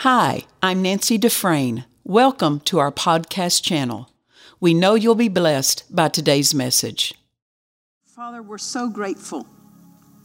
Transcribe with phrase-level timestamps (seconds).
[0.00, 1.84] Hi, I'm Nancy Dufresne.
[2.04, 4.08] Welcome to our podcast channel.
[4.58, 7.12] We know you'll be blessed by today's message.
[8.06, 9.46] Father, we're so grateful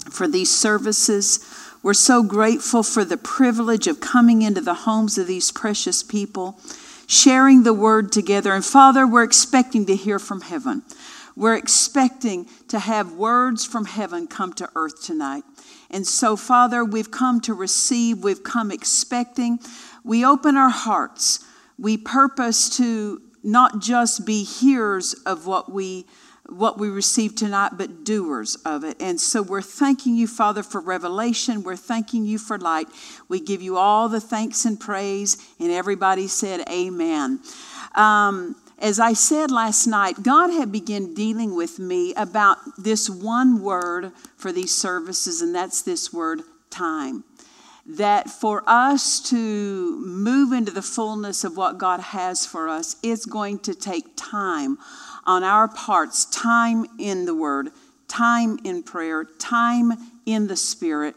[0.10, 1.46] for these services.
[1.84, 6.57] We're so grateful for the privilege of coming into the homes of these precious people,
[7.05, 8.54] sharing the word together.
[8.54, 10.84] And Father, we're expecting to hear from heaven.
[11.36, 15.44] We're expecting to have words from heaven come to earth tonight.
[15.89, 19.59] And so, Father, we've come to receive, we've come expecting.
[20.04, 21.43] We open our hearts.
[21.77, 26.05] We purpose to not just be hearers of what we
[26.48, 28.98] what we receive tonight, but doers of it.
[29.02, 31.63] And so we're thanking you, Father, for revelation.
[31.63, 32.88] We're thanking you for light.
[33.27, 35.38] We give you all the thanks and praise.
[35.59, 37.40] And everybody said, Amen.
[37.95, 43.61] Um, as I said last night, God had begun dealing with me about this one
[43.61, 47.23] word for these services, and that's this word time.
[47.85, 53.25] That for us to move into the fullness of what God has for us, it's
[53.25, 54.77] going to take time
[55.26, 57.70] on our parts, time in the Word,
[58.07, 59.93] time in prayer, time
[60.26, 61.15] in the Spirit.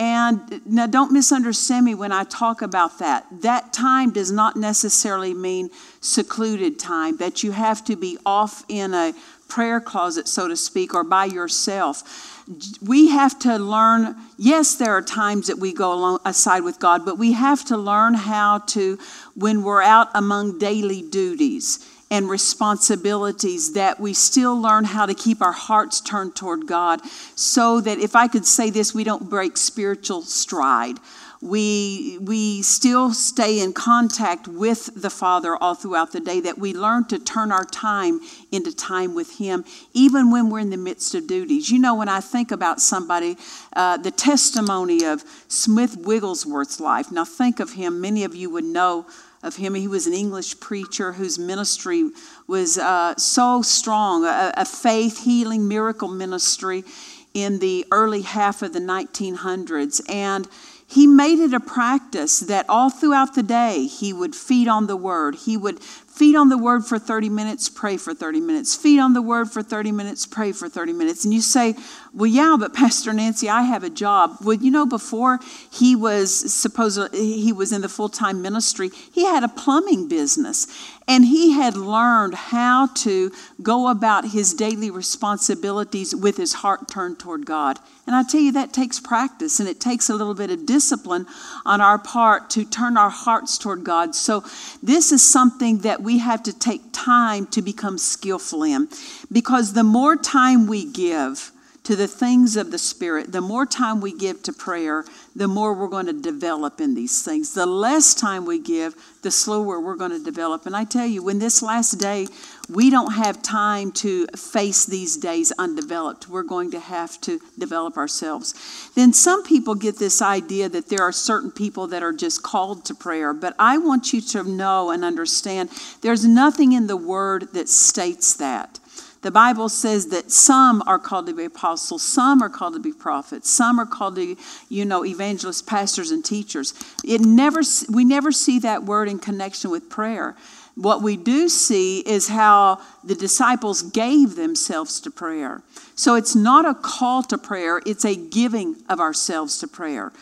[0.00, 3.26] And now, don't misunderstand me when I talk about that.
[3.42, 5.68] That time does not necessarily mean
[6.00, 9.12] secluded time, that you have to be off in a
[9.46, 12.46] prayer closet, so to speak, or by yourself.
[12.80, 17.04] We have to learn, yes, there are times that we go along, aside with God,
[17.04, 18.98] but we have to learn how to,
[19.34, 25.40] when we're out among daily duties, and responsibilities that we still learn how to keep
[25.40, 27.00] our hearts turned toward God
[27.36, 30.96] so that if I could say this, we don't break spiritual stride.
[31.42, 36.74] We, we still stay in contact with the Father all throughout the day, that we
[36.74, 38.20] learn to turn our time
[38.52, 39.64] into time with Him,
[39.94, 41.70] even when we're in the midst of duties.
[41.70, 43.38] You know, when I think about somebody,
[43.74, 48.64] uh, the testimony of Smith Wigglesworth's life, now think of him, many of you would
[48.64, 49.06] know
[49.42, 49.74] of him.
[49.74, 52.10] He was an English preacher whose ministry
[52.46, 56.84] was uh, so strong, a, a faith, healing, miracle ministry
[57.32, 60.00] in the early half of the 1900s.
[60.10, 60.48] And
[60.90, 64.96] he made it a practice that all throughout the day he would feed on the
[64.96, 65.36] word.
[65.36, 68.74] He would feed on the word for 30 minutes, pray for 30 minutes.
[68.74, 71.24] Feed on the word for 30 minutes, pray for 30 minutes.
[71.24, 71.76] And you say,
[72.12, 74.38] well, yeah, but Pastor Nancy, I have a job.
[74.42, 75.38] Well, you know, before
[75.70, 80.66] he was supposed he was in the full time ministry, he had a plumbing business,
[81.06, 83.30] and he had learned how to
[83.62, 87.78] go about his daily responsibilities with his heart turned toward God.
[88.06, 91.26] And I tell you, that takes practice, and it takes a little bit of discipline
[91.64, 94.16] on our part to turn our hearts toward God.
[94.16, 94.42] So
[94.82, 98.88] this is something that we have to take time to become skillful in,
[99.30, 101.52] because the more time we give
[101.90, 105.74] to the things of the Spirit, the more time we give to prayer, the more
[105.74, 107.52] we're going to develop in these things.
[107.52, 110.66] The less time we give, the slower we're going to develop.
[110.66, 112.28] And I tell you, when this last day,
[112.68, 116.28] we don't have time to face these days undeveloped.
[116.28, 118.54] We're going to have to develop ourselves.
[118.94, 122.84] Then some people get this idea that there are certain people that are just called
[122.84, 123.34] to prayer.
[123.34, 125.70] But I want you to know and understand
[126.02, 128.78] there's nothing in the Word that states that.
[129.22, 132.92] The Bible says that some are called to be apostles, some are called to be
[132.92, 134.36] prophets, some are called to,
[134.70, 136.72] you know, evangelists, pastors, and teachers.
[137.04, 137.60] It never,
[137.90, 140.36] we never see that word in connection with prayer.
[140.74, 145.62] What we do see is how the disciples gave themselves to prayer.
[145.96, 150.12] So it's not a call to prayer, it's a giving of ourselves to prayer.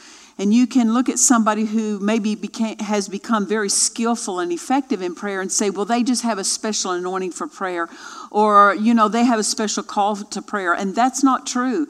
[0.40, 5.02] And you can look at somebody who maybe became, has become very skillful and effective
[5.02, 7.88] in prayer and say, well, they just have a special anointing for prayer,
[8.30, 10.74] or, you know, they have a special call to prayer.
[10.74, 11.88] And that's not true.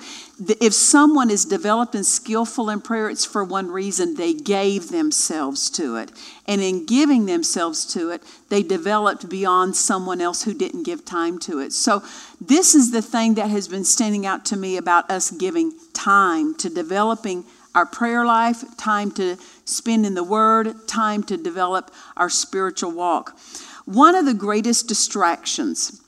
[0.63, 5.69] If someone is developed and skillful in prayer, it's for one reason they gave themselves
[5.71, 6.11] to it.
[6.47, 11.39] And in giving themselves to it, they developed beyond someone else who didn't give time
[11.41, 11.75] to it.
[11.75, 12.03] So,
[12.41, 16.55] this is the thing that has been standing out to me about us giving time
[16.55, 17.45] to developing
[17.79, 23.39] our prayer life, time to spend in the Word, time to develop our spiritual walk.
[23.85, 26.03] One of the greatest distractions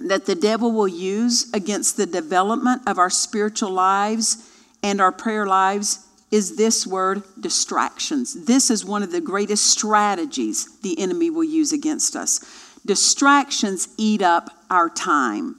[0.00, 4.50] that the devil will use against the development of our spiritual lives
[4.82, 8.46] and our prayer lives is this word distractions.
[8.46, 12.40] This is one of the greatest strategies the enemy will use against us.
[12.86, 15.56] Distractions eat up our time,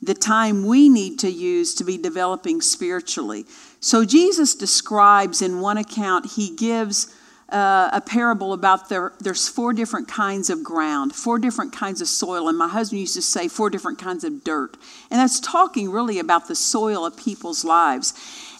[0.00, 3.44] the time we need to use to be developing spiritually.
[3.86, 7.06] So Jesus describes in one account, he gives
[7.48, 12.08] uh, a parable about there, there's four different kinds of ground, four different kinds of
[12.08, 12.48] soil.
[12.48, 14.76] And my husband used to say four different kinds of dirt.
[15.08, 18.12] And that's talking really about the soil of people's lives.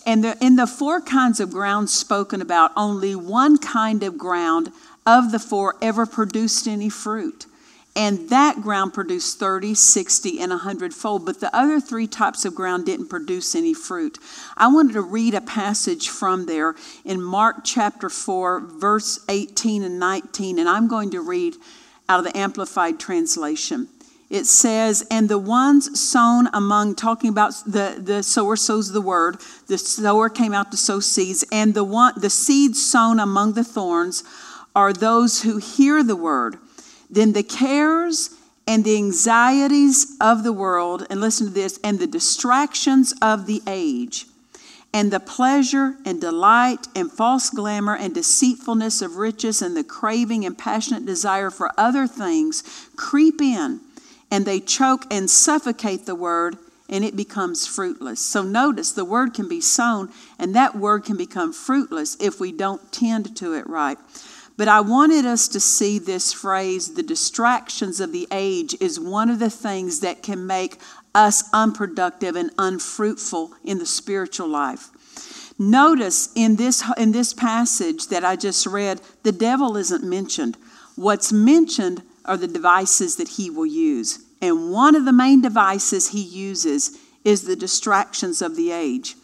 [0.07, 4.71] And the, in the four kinds of ground spoken about, only one kind of ground
[5.05, 7.47] of the four ever produced any fruit.
[7.97, 11.25] And that ground produced 30, 60, and 100 fold.
[11.25, 14.19] But the other three types of ground didn't produce any fruit.
[14.55, 16.75] I wanted to read a passage from there
[17.07, 20.59] in Mark chapter 4, verse 18 and 19.
[20.59, 21.57] And I'm going to read
[22.07, 23.89] out of the Amplified Translation.
[24.29, 29.39] It says, And the ones sown among, talking about the, the sower sows the word,
[29.69, 33.65] the sower came out to sow seeds, and the, one, the seeds sown among the
[33.65, 34.23] thorns
[34.75, 36.59] are those who hear the word
[37.11, 38.31] then the cares
[38.67, 43.63] and the anxieties of the world, and listen to this, and the distractions of the
[43.67, 44.27] age,
[44.93, 50.45] and the pleasure and delight and false glamour and deceitfulness of riches and the craving
[50.45, 53.81] and passionate desire for other things creep in
[54.31, 56.57] and they choke and suffocate the word
[56.89, 58.21] and it becomes fruitless.
[58.21, 62.53] So notice the word can be sown and that word can become fruitless if we
[62.53, 63.99] don't tend to it right.
[64.57, 69.29] But I wanted us to see this phrase, the distractions of the age, is one
[69.29, 70.79] of the things that can make
[71.15, 74.91] us unproductive and unfruitful in the spiritual life.
[75.59, 80.57] Notice in this, in this passage that I just read, the devil isn't mentioned.
[80.97, 84.21] What's mentioned are the devices that he will use.
[84.43, 89.17] And one of the main devices he uses is the distractions of the age.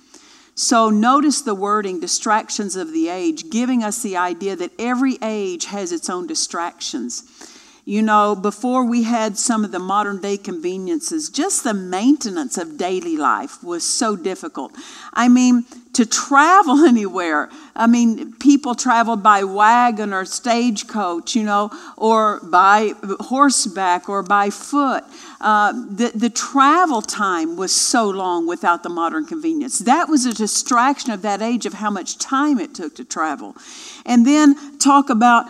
[0.55, 5.67] So notice the wording, distractions of the age, giving us the idea that every age
[5.67, 7.25] has its own distractions.
[7.85, 12.79] You know, before we had some of the modern day conveniences, just the maintenance of
[12.79, 14.73] daily life was so difficult.
[15.13, 15.65] I mean,
[15.95, 17.51] to travel anywhere.
[17.75, 24.51] I mean, people traveled by wagon or stagecoach, you know, or by horseback or by
[24.51, 25.03] foot.
[25.43, 29.81] Uh, the, the travel time was so long without the modern convenience.
[29.81, 33.57] That was a distraction of that age of how much time it took to travel.
[34.07, 35.47] And then talk about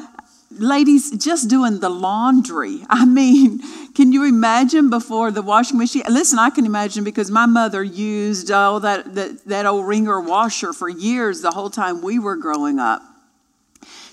[0.51, 2.81] ladies just doing the laundry.
[2.89, 3.61] I mean,
[3.93, 6.05] can you imagine before the washing machine?
[6.09, 10.73] Listen, I can imagine because my mother used oh, that, that, that old wringer washer
[10.73, 13.03] for years the whole time we were growing up.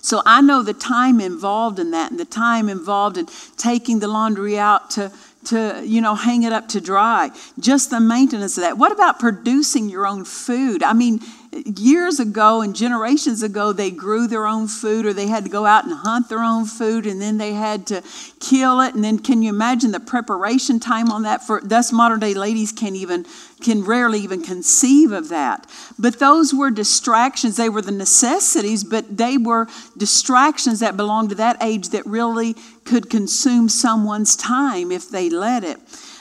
[0.02, 3.28] So I know the time involved in that and the time involved in
[3.58, 5.12] taking the laundry out to,
[5.46, 7.32] to you know hang it up to dry.
[7.60, 8.78] Just the maintenance of that.
[8.78, 10.84] What about producing your own food?
[10.84, 11.22] I mean
[11.52, 15.66] years ago and generations ago, they grew their own food or they had to go
[15.66, 18.04] out and hunt their own food and then they had to
[18.40, 18.94] kill it.
[18.94, 21.46] And then can you imagine the preparation time on that?
[21.46, 23.26] For thus, modern day ladies can even
[23.62, 25.68] can rarely even conceive of that.
[25.98, 27.58] But those were distractions.
[27.58, 29.68] They were the necessities, but they were
[29.98, 32.56] distractions that belonged to that age that really
[32.86, 35.78] could consume someone's time if they let it.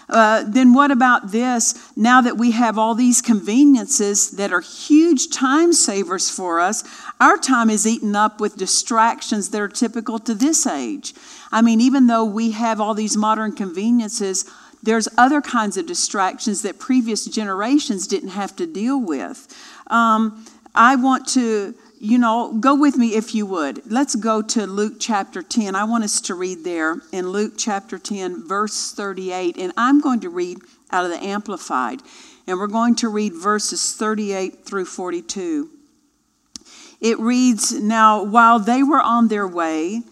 [0.08, 1.74] Uh, then what about this?
[1.96, 6.82] Now that we have all these conveniences that are huge time savers for us,
[7.20, 11.14] our time is eaten up with distractions that are typical to this age.
[11.52, 14.44] I mean, even though we have all these modern conveniences,
[14.82, 19.46] there's other kinds of distractions that previous generations didn't have to deal with.
[19.88, 20.44] Um,
[20.74, 23.90] I want to you know, go with me if you would.
[23.90, 25.74] Let's go to Luke chapter 10.
[25.74, 29.56] I want us to read there in Luke chapter 10, verse 38.
[29.56, 30.58] And I'm going to read
[30.90, 32.00] out of the Amplified.
[32.46, 35.70] And we're going to read verses 38 through 42.
[37.00, 40.02] It reads Now, while they were on their way,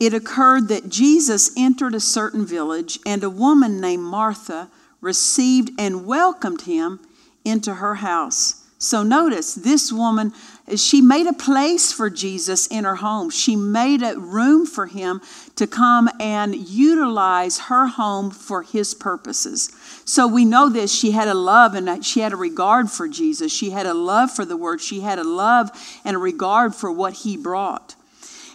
[0.00, 4.68] it occurred that Jesus entered a certain village, and a woman named Martha
[5.00, 7.00] received and welcomed him
[7.44, 8.62] into her house.
[8.82, 10.32] So notice this woman,
[10.76, 13.30] she made a place for Jesus in her home.
[13.30, 15.20] She made a room for him
[15.56, 19.70] to come and utilize her home for his purposes.
[20.04, 20.94] So we know this.
[20.94, 23.52] She had a love and she had a regard for Jesus.
[23.52, 24.80] She had a love for the word.
[24.80, 25.70] She had a love
[26.04, 27.96] and a regard for what he brought.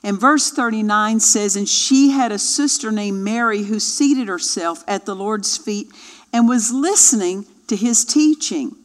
[0.04, 5.06] And verse 39 says, And she had a sister named Mary who seated herself at
[5.06, 5.90] the Lord's feet
[6.32, 8.76] and was listening to his teaching.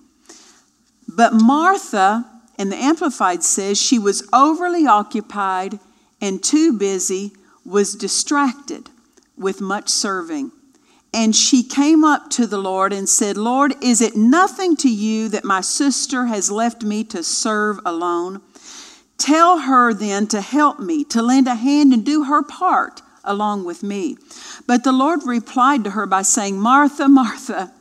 [1.06, 2.26] But Martha,
[2.62, 5.80] and the Amplified says, she was overly occupied
[6.20, 7.32] and too busy,
[7.64, 8.88] was distracted
[9.36, 10.52] with much serving.
[11.12, 15.28] And she came up to the Lord and said, Lord, is it nothing to you
[15.30, 18.40] that my sister has left me to serve alone?
[19.18, 23.64] Tell her then to help me, to lend a hand and do her part along
[23.64, 24.18] with me.
[24.68, 27.72] But the Lord replied to her by saying, Martha, Martha,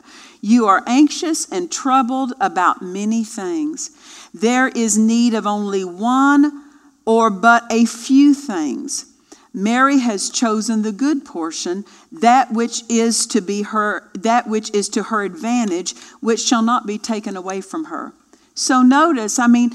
[0.41, 3.91] you are anxious and troubled about many things.
[4.33, 6.63] There is need of only one
[7.05, 9.05] or but a few things.
[9.53, 14.87] Mary has chosen the good portion, that which is to be her that which is
[14.89, 18.13] to her advantage, which shall not be taken away from her.
[18.53, 19.71] So notice, I mean,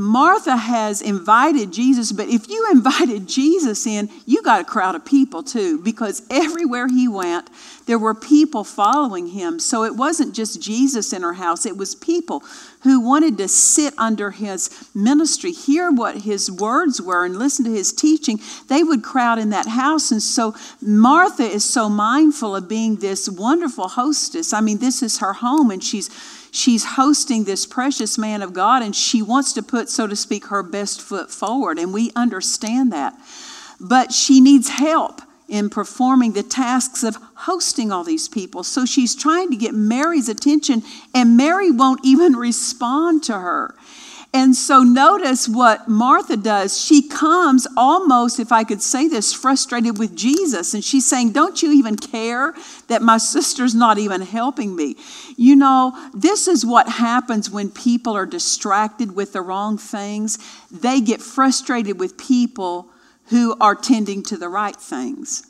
[0.00, 5.04] Martha has invited Jesus, but if you invited Jesus in, you got a crowd of
[5.04, 7.50] people too, because everywhere he went,
[7.84, 9.58] there were people following him.
[9.58, 12.42] So it wasn't just Jesus in her house, it was people
[12.82, 17.70] who wanted to sit under his ministry, hear what his words were, and listen to
[17.70, 18.40] his teaching.
[18.68, 20.10] They would crowd in that house.
[20.12, 24.54] And so Martha is so mindful of being this wonderful hostess.
[24.54, 26.08] I mean, this is her home, and she's
[26.52, 30.46] she's hosting this precious man of God and she wants to put, so to speak,
[30.46, 31.78] her best foot forward.
[31.78, 33.14] And we understand that.
[33.80, 38.62] But she needs help in performing the tasks of hosting all these people.
[38.62, 43.74] So she's trying to get Mary's attention, and Mary won't even respond to her.
[44.32, 46.80] And so notice what Martha does.
[46.80, 50.72] She comes almost, if I could say this, frustrated with Jesus.
[50.72, 52.54] And she's saying, Don't you even care
[52.86, 54.96] that my sister's not even helping me?
[55.36, 60.38] You know, this is what happens when people are distracted with the wrong things.
[60.70, 62.88] They get frustrated with people
[63.30, 65.44] who are tending to the right things.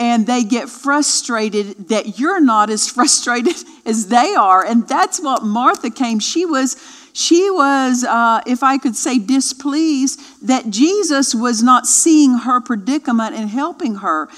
[0.00, 3.54] And they get frustrated that you're not as frustrated
[3.86, 4.64] as they are.
[4.64, 6.18] And that's what Martha came.
[6.18, 6.76] She was
[7.18, 13.34] she was, uh, if I could say, displeased that Jesus was not seeing her predicament
[13.34, 14.28] and helping her.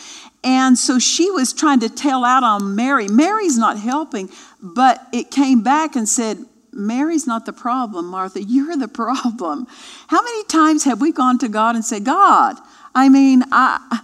[0.42, 3.06] And so she was trying to tell out on Mary.
[3.06, 4.30] Mary's not helping,
[4.62, 6.38] but it came back and said,
[6.72, 8.42] Mary's not the problem, Martha.
[8.48, 9.66] You're the problem.
[10.06, 12.56] How many times have we gone to God and said, God,
[12.94, 14.00] I mean, I,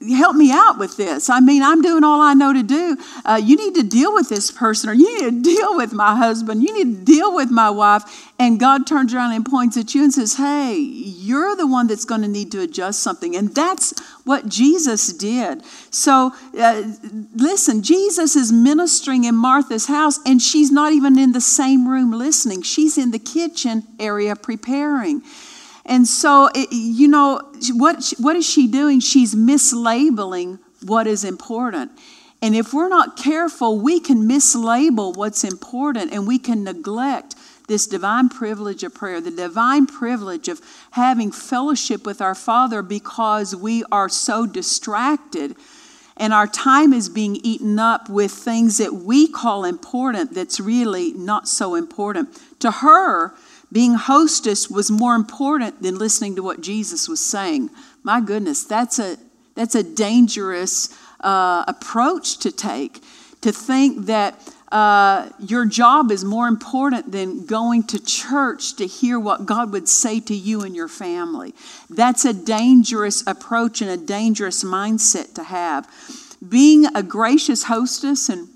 [0.00, 1.30] help me out with this.
[1.30, 2.98] I mean, I'm doing all I know to do.
[3.24, 6.14] Uh, you need to deal with this person, or you need to deal with my
[6.14, 6.62] husband.
[6.62, 8.02] You need to deal with my wife.
[8.38, 12.04] And God turns around and points at you and says, Hey, you're the one that's
[12.04, 13.34] going to need to adjust something.
[13.34, 15.64] And that's what Jesus did.
[15.90, 16.82] So, uh,
[17.34, 22.12] listen, Jesus is ministering in Martha's house, and she's not even in the same room
[22.12, 22.62] listening.
[22.62, 25.22] She's in the kitchen area preparing.
[25.86, 27.40] And so, it, you know,
[27.72, 29.00] what, what is she doing?
[29.00, 31.92] She's mislabeling what is important.
[32.42, 37.34] And if we're not careful, we can mislabel what's important and we can neglect
[37.68, 40.60] this divine privilege of prayer, the divine privilege of
[40.92, 45.56] having fellowship with our Father because we are so distracted
[46.16, 51.12] and our time is being eaten up with things that we call important that's really
[51.12, 52.40] not so important.
[52.60, 53.34] To her,
[53.72, 57.70] being hostess was more important than listening to what Jesus was saying.
[58.02, 59.16] My goodness, that's a,
[59.54, 63.02] that's a dangerous uh, approach to take.
[63.42, 64.34] To think that
[64.72, 69.88] uh, your job is more important than going to church to hear what God would
[69.88, 71.54] say to you and your family.
[71.88, 75.88] That's a dangerous approach and a dangerous mindset to have.
[76.46, 78.48] Being a gracious hostess and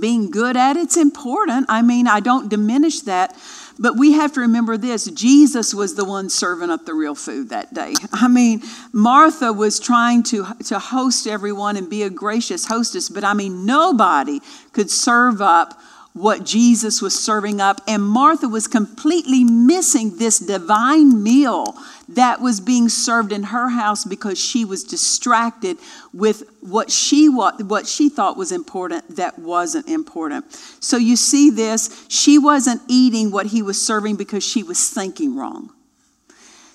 [0.00, 1.66] being good at it's important.
[1.68, 3.36] I mean, I don't diminish that,
[3.80, 7.48] but we have to remember this Jesus was the one serving up the real food
[7.48, 7.94] that day.
[8.12, 13.24] I mean, Martha was trying to, to host everyone and be a gracious hostess, but
[13.24, 14.40] I mean, nobody
[14.72, 15.80] could serve up
[16.12, 17.80] what Jesus was serving up.
[17.86, 21.74] And Martha was completely missing this divine meal
[22.14, 25.78] that was being served in her house because she was distracted
[26.12, 30.52] with what she what she thought was important that wasn't important.
[30.80, 35.36] So you see this, she wasn't eating what he was serving because she was thinking
[35.36, 35.70] wrong.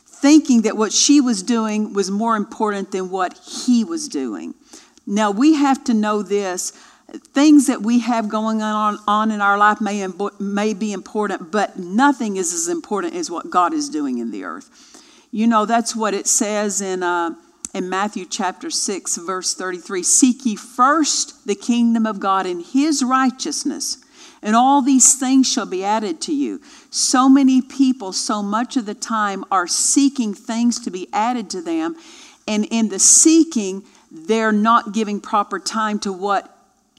[0.06, 4.56] Thinking that what she was doing was more important than what he was doing.
[5.06, 6.72] Now we have to know this
[7.34, 10.06] things that we have going on, on in our life may,
[10.40, 14.44] may be important, but nothing is as important as what God is doing in the
[14.44, 14.95] earth.
[15.36, 17.32] You know, that's what it says in, uh,
[17.74, 23.04] in Matthew chapter 6, verse 33 Seek ye first the kingdom of God and his
[23.04, 23.98] righteousness,
[24.42, 26.62] and all these things shall be added to you.
[26.90, 31.62] So many people, so much of the time, are seeking things to be added to
[31.62, 31.98] them,
[32.48, 36.50] and in the seeking, they're not giving proper time to what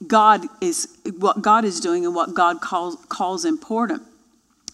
[0.07, 4.03] God is what God is doing and what God calls calls important.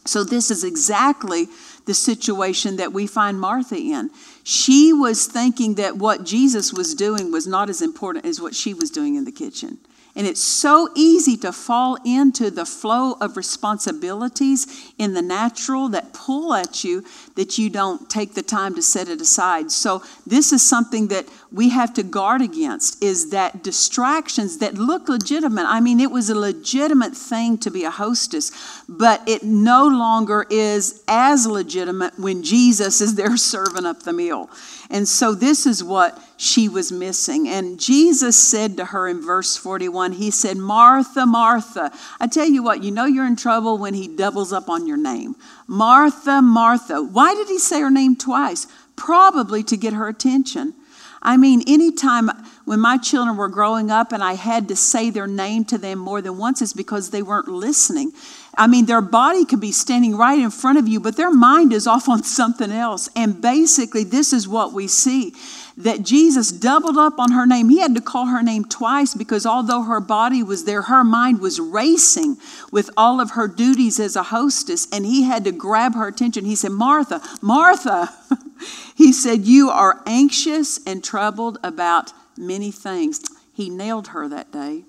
[0.05, 1.47] So this is exactly
[1.85, 4.11] the situation that we find Martha in.
[4.45, 8.75] She was thinking that what Jesus was doing was not as important as what she
[8.75, 9.79] was doing in the kitchen.
[10.15, 16.13] And it's so easy to fall into the flow of responsibilities in the natural that
[16.13, 17.03] pull at you
[17.37, 19.71] that you don't take the time to set it aside.
[19.71, 25.09] So this is something that we have to guard against is that distractions that look
[25.09, 25.65] legitimate.
[25.67, 28.53] I mean, it was a legitimate thing to be a hostess,
[28.89, 34.51] but it no longer is as legitimate when Jesus is there serving up the meal.
[34.93, 37.49] And so this is what she was missing.
[37.49, 41.91] And Jesus said to her in verse 41 he said, Martha, Martha.
[42.21, 44.99] I tell you what, you know you're in trouble when he doubles up on your
[44.99, 45.35] name.
[45.67, 47.03] Martha, Martha.
[47.03, 48.67] Why did he say her name twice?
[48.95, 50.75] Probably to get her attention.
[51.23, 52.31] I mean, anytime
[52.67, 56.01] when my children were growing up and I had to say their name to them
[56.01, 58.13] more than once, it's because they weren't listening.
[58.55, 61.73] I mean, their body could be standing right in front of you, but their mind
[61.73, 63.09] is off on something else.
[63.17, 65.35] And basically, this is what we see
[65.79, 67.71] that Jesus doubled up on her name.
[67.71, 71.41] He had to call her name twice because although her body was there, her mind
[71.41, 72.37] was racing
[72.71, 76.45] with all of her duties as a hostess, and he had to grab her attention.
[76.45, 78.13] He said, Martha, Martha.
[78.95, 83.23] he said, You are anxious and troubled about many things.
[83.55, 84.85] He nailed her that day.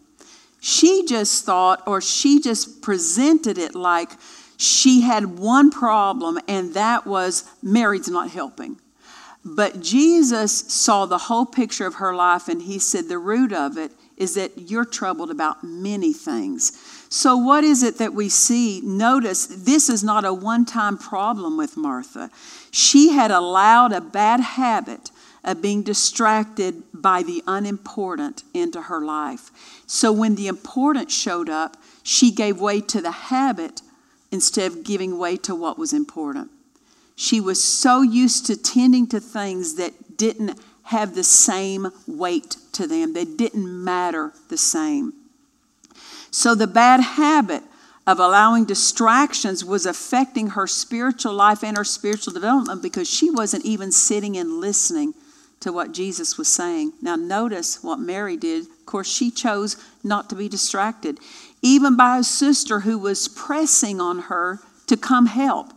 [0.65, 4.11] She just thought, or she just presented it like
[4.55, 8.79] she had one problem, and that was Mary's not helping.
[9.43, 13.77] But Jesus saw the whole picture of her life, and he said, The root of
[13.77, 16.71] it is that you're troubled about many things.
[17.09, 18.79] So, what is it that we see?
[18.85, 22.31] Notice this is not a one time problem with Martha.
[22.71, 25.11] She had allowed a bad habit
[25.43, 29.51] of being distracted by the unimportant into her life.
[29.85, 33.81] So when the important showed up, she gave way to the habit
[34.31, 36.49] instead of giving way to what was important.
[37.15, 42.87] She was so used to tending to things that didn't have the same weight to
[42.87, 45.13] them, they didn't matter the same.
[46.31, 47.63] So the bad habit
[48.05, 53.63] of allowing distractions was affecting her spiritual life and her spiritual development because she wasn't
[53.63, 55.13] even sitting and listening
[55.63, 56.91] to what Jesus was saying.
[57.01, 58.65] Now, notice what Mary did.
[58.65, 61.19] Of course, she chose not to be distracted,
[61.61, 65.71] even by a sister who was pressing on her to come help.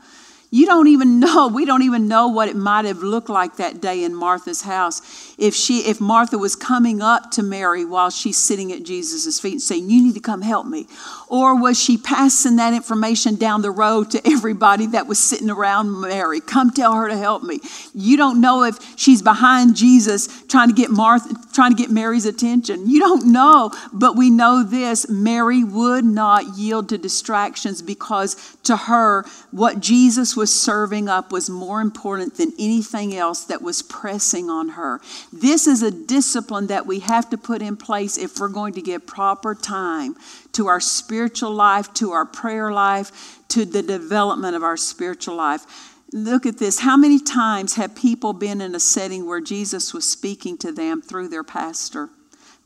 [0.51, 3.81] You don't even know, we don't even know what it might have looked like that
[3.81, 5.26] day in Martha's house.
[5.39, 9.53] If she if Martha was coming up to Mary while she's sitting at Jesus' feet
[9.53, 10.87] and saying, You need to come help me.
[11.29, 16.01] Or was she passing that information down the road to everybody that was sitting around
[16.01, 16.41] Mary?
[16.41, 17.61] Come tell her to help me.
[17.95, 22.25] You don't know if she's behind Jesus trying to get Martha, trying to get Mary's
[22.25, 22.89] attention.
[22.89, 28.77] You don't know, but we know this Mary would not yield to distractions because to
[28.77, 34.49] her, what Jesus was serving up was more important than anything else that was pressing
[34.49, 35.01] on her.
[35.41, 38.83] This is a discipline that we have to put in place if we're going to
[38.83, 40.17] give proper time
[40.53, 45.93] to our spiritual life, to our prayer life, to the development of our spiritual life.
[46.13, 46.81] Look at this.
[46.81, 51.03] How many times have people been in a setting where Jesus was speaking to them
[51.03, 52.09] through their pastor?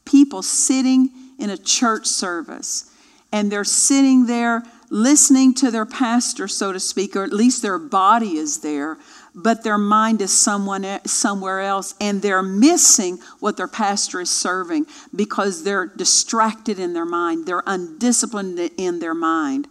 [0.05, 2.95] People sitting in a church service,
[3.33, 7.79] and they're sitting there listening to their pastor, so to speak, or at least their
[7.79, 8.99] body is there,
[9.43, 14.87] but their mind is someone somewhere else, and they're missing what their pastor is serving
[15.15, 19.67] because they're distracted in their mind, they're undisciplined in their mind.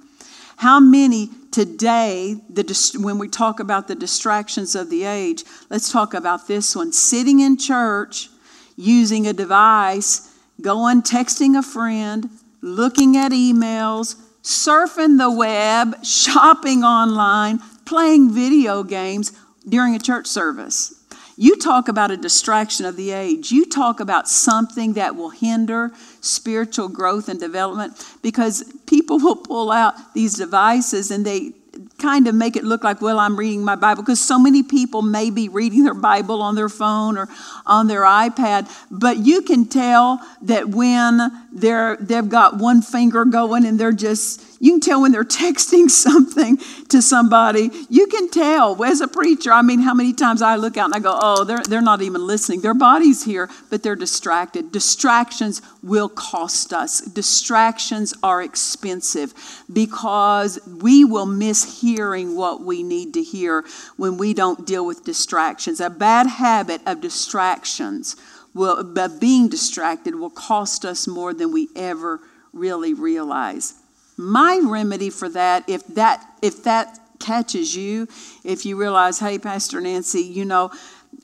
[0.58, 6.14] How many today, the, when we talk about the distractions of the age, let's talk
[6.14, 8.30] about this one sitting in church,
[8.76, 12.30] using a device, going, texting a friend,
[12.62, 19.32] looking at emails, surfing the web, shopping online, playing video games
[19.68, 20.96] during a church service.
[21.38, 23.50] You talk about a distraction of the age.
[23.50, 29.72] You talk about something that will hinder spiritual growth and development because people will pull
[29.72, 31.54] out these devices and they
[31.98, 35.02] kind of make it look like, well, I'm reading my Bible, because so many people
[35.02, 37.30] may be reading their Bible on their phone or
[37.66, 43.66] on their iPad, but you can tell that when they're, they've got one finger going
[43.66, 46.58] and they're just you can tell when they're texting something
[46.90, 47.70] to somebody.
[47.90, 49.52] You can tell as a preacher.
[49.52, 52.02] I mean, how many times I look out and I go, oh, they're, they're not
[52.02, 52.62] even listening.
[52.62, 54.72] Their body's here, but they're distracted.
[54.72, 57.02] Distractions will cost us.
[57.02, 59.34] Distractions are expensive
[59.72, 63.64] because we will miss hearing what we need to hear
[63.98, 65.80] when we don't deal with distractions.
[65.80, 68.16] A bad habit of distractions
[68.56, 72.20] of being distracted will cost us more than we ever
[72.52, 73.76] really realize
[74.20, 78.08] my remedy for that if that if that catches you
[78.44, 80.70] if you realize hey pastor nancy you know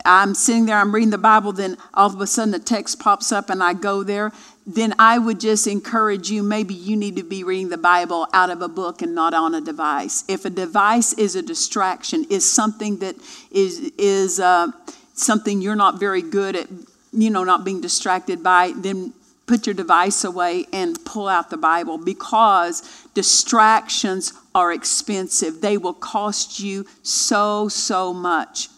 [0.05, 3.33] i'm sitting there i'm reading the bible then all of a sudden the text pops
[3.33, 4.31] up and i go there
[4.65, 8.49] then i would just encourage you maybe you need to be reading the bible out
[8.49, 10.23] of a book and not on a device.
[10.27, 13.15] If a device is a distraction is something that
[13.51, 14.67] is is uh,
[15.13, 16.67] something you're not very good at
[17.11, 19.13] you know not being distracted by then
[19.47, 25.61] put your device away and pull out the Bible because distractions are expensive.
[25.61, 28.69] They will cost you so, so much.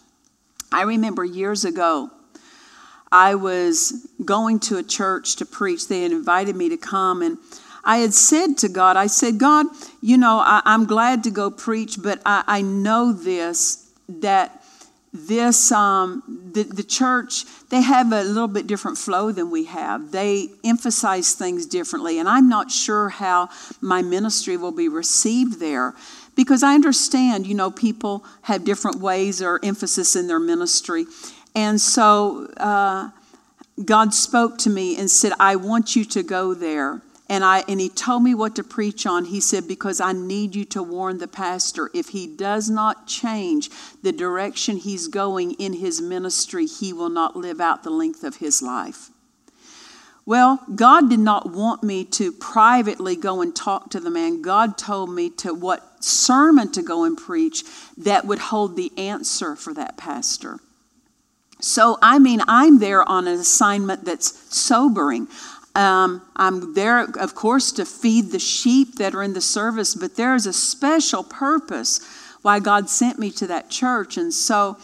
[0.72, 2.12] I remember years ago,
[3.12, 5.88] I was going to a church to preach.
[5.88, 7.38] They had invited me to come, and
[7.86, 9.68] I had said to God, I said, God,
[10.02, 14.64] you know, I, am glad to go preach, but I, I know this that
[15.14, 20.12] this um, the, the church they have a little bit different flow than we have.
[20.12, 23.50] They emphasize things differently and i'm not sure how
[23.82, 25.94] my ministry will be received there
[26.36, 31.06] because i understand you know people have different ways or emphasis in their ministry.
[31.56, 33.10] And so uh,
[33.84, 37.80] god spoke to me and said i want you to go there and I and
[37.80, 39.26] he told me what to preach on.
[39.26, 43.70] He said because I need you to warn the pastor if he does not change
[44.02, 48.38] the direction he's going in his ministry, he will not live out the length of
[48.38, 49.10] his life.
[50.26, 54.42] Well, God did not want me to privately go and talk to the man.
[54.42, 57.64] God told me to what sermon to go and preach
[57.98, 60.60] that would hold the answer for that pastor.
[61.60, 65.28] So, I mean, I'm there on an assignment that's sobering.
[65.78, 70.16] Um, I'm there, of course, to feed the sheep that are in the service, but
[70.16, 72.00] there is a special purpose
[72.42, 74.18] why God sent me to that church.
[74.18, 74.80] And so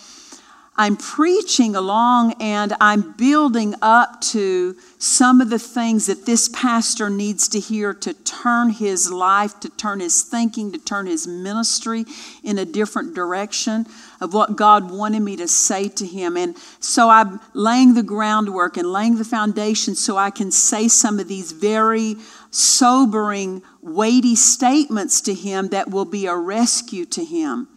[0.76, 7.12] I'm preaching along and I'm building up to some of the things that this pastor
[7.12, 12.06] needs to hear to turn his life, to turn his thinking, to turn his ministry
[12.44, 13.86] in a different direction
[14.20, 16.36] of what God wanted me to say to him.
[16.38, 21.20] And so I'm laying the groundwork and laying the foundation so I can say some
[21.20, 22.16] of these very
[22.50, 27.68] sobering, weighty statements to him that will be a rescue to him.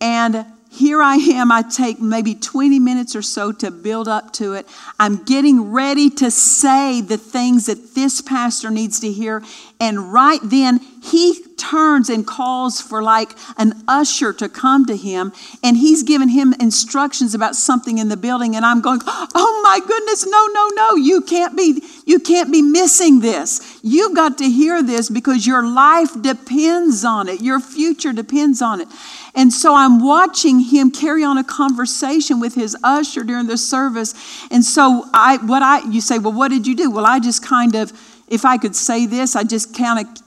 [0.00, 1.52] And here I am.
[1.52, 4.66] I take maybe 20 minutes or so to build up to it.
[4.98, 9.42] I'm getting ready to say the things that this pastor needs to hear.
[9.78, 15.32] And right then, he turns and calls for like an usher to come to him.
[15.62, 18.56] And he's giving him instructions about something in the building.
[18.56, 20.96] And I'm going, oh my goodness, no, no, no.
[20.96, 23.80] You can't be, you can't be missing this.
[23.82, 27.40] You've got to hear this because your life depends on it.
[27.40, 28.88] Your future depends on it.
[29.34, 34.14] And so I'm watching him carry on a conversation with his usher during the service.
[34.50, 36.90] And so I what I you say, well, what did you do?
[36.90, 37.92] Well, I just kind of,
[38.28, 40.23] if I could say this, I just kind of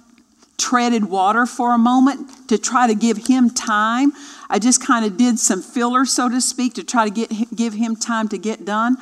[0.57, 4.11] treaded water for a moment to try to give him time.
[4.49, 7.73] I just kind of did some filler, so to speak, to try to get give
[7.73, 8.97] him time to get done.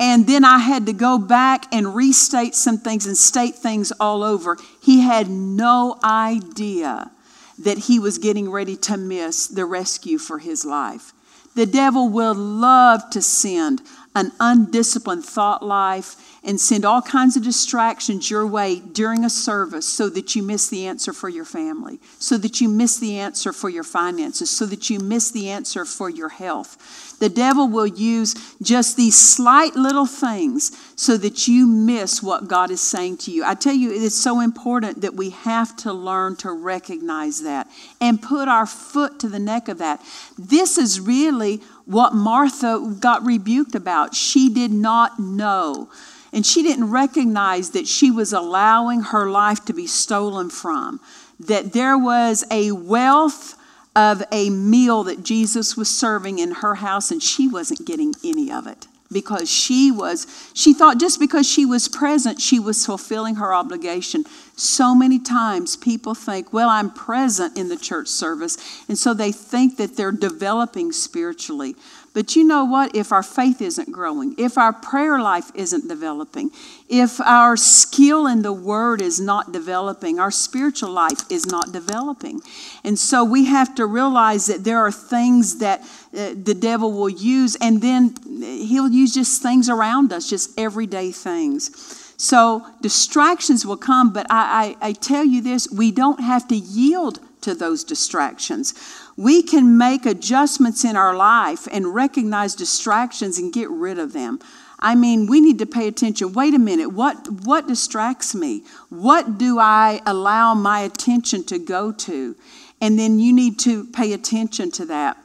[0.00, 4.24] And then I had to go back and restate some things and state things all
[4.24, 4.56] over.
[4.82, 7.10] He had no idea
[7.58, 11.12] that he was getting ready to miss the rescue for his life.
[11.54, 13.82] The devil will love to send
[14.16, 19.88] an undisciplined thought life and send all kinds of distractions your way during a service
[19.88, 23.52] so that you miss the answer for your family, so that you miss the answer
[23.52, 26.76] for your finances, so that you miss the answer for your health.
[27.20, 32.70] The devil will use just these slight little things so that you miss what God
[32.70, 33.44] is saying to you.
[33.44, 37.68] I tell you, it is so important that we have to learn to recognize that
[38.00, 40.02] and put our foot to the neck of that.
[40.36, 44.14] This is really what Martha got rebuked about.
[44.14, 45.88] She did not know.
[46.34, 51.00] And she didn't recognize that she was allowing her life to be stolen from,
[51.38, 53.54] that there was a wealth
[53.94, 58.50] of a meal that Jesus was serving in her house, and she wasn't getting any
[58.50, 63.36] of it because she was she thought just because she was present she was fulfilling
[63.36, 64.24] her obligation.
[64.56, 68.58] So many times people think well i'm present in the church service.
[68.88, 71.76] And so they think that they're developing spiritually
[72.14, 72.94] but you know what?
[72.94, 76.52] If our faith isn't growing, if our prayer life isn't developing,
[76.88, 82.40] if our skill in the word is not developing, our spiritual life is not developing.
[82.84, 85.80] And so we have to realize that there are things that
[86.16, 91.10] uh, the devil will use, and then he'll use just things around us, just everyday
[91.10, 92.00] things.
[92.16, 96.54] So distractions will come, but I, I, I tell you this we don't have to
[96.54, 98.72] yield to those distractions
[99.16, 104.40] we can make adjustments in our life and recognize distractions and get rid of them.
[104.80, 106.32] I mean, we need to pay attention.
[106.32, 108.64] Wait a minute, what, what distracts me?
[108.90, 112.36] What do I allow my attention to go to?
[112.80, 115.16] And then you need to pay attention to that.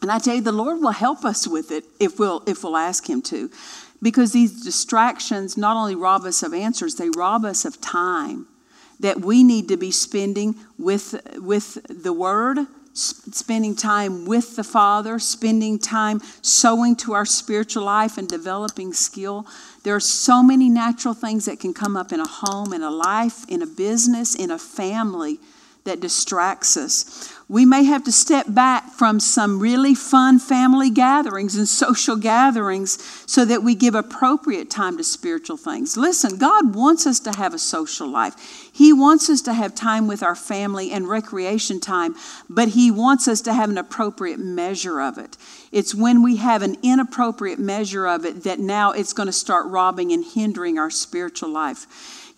[0.00, 2.76] And I tell you, the Lord will help us with it if we'll, if we'll
[2.76, 3.50] ask Him to.
[4.00, 8.46] Because these distractions not only rob us of answers, they rob us of time
[9.00, 12.60] that we need to be spending with, with the Word
[12.98, 19.46] spending time with the Father, spending time sowing to our spiritual life and developing skill.
[19.82, 22.90] There are so many natural things that can come up in a home, in a
[22.90, 25.38] life, in a business, in a family
[25.84, 27.32] that distracts us.
[27.48, 33.02] We may have to step back from some really fun family gatherings and social gatherings
[33.26, 35.96] so that we give appropriate time to spiritual things.
[35.96, 38.68] Listen, God wants us to have a social life.
[38.70, 42.14] He wants us to have time with our family and recreation time,
[42.50, 45.38] but He wants us to have an appropriate measure of it.
[45.72, 49.66] It's when we have an inappropriate measure of it that now it's going to start
[49.66, 51.86] robbing and hindering our spiritual life.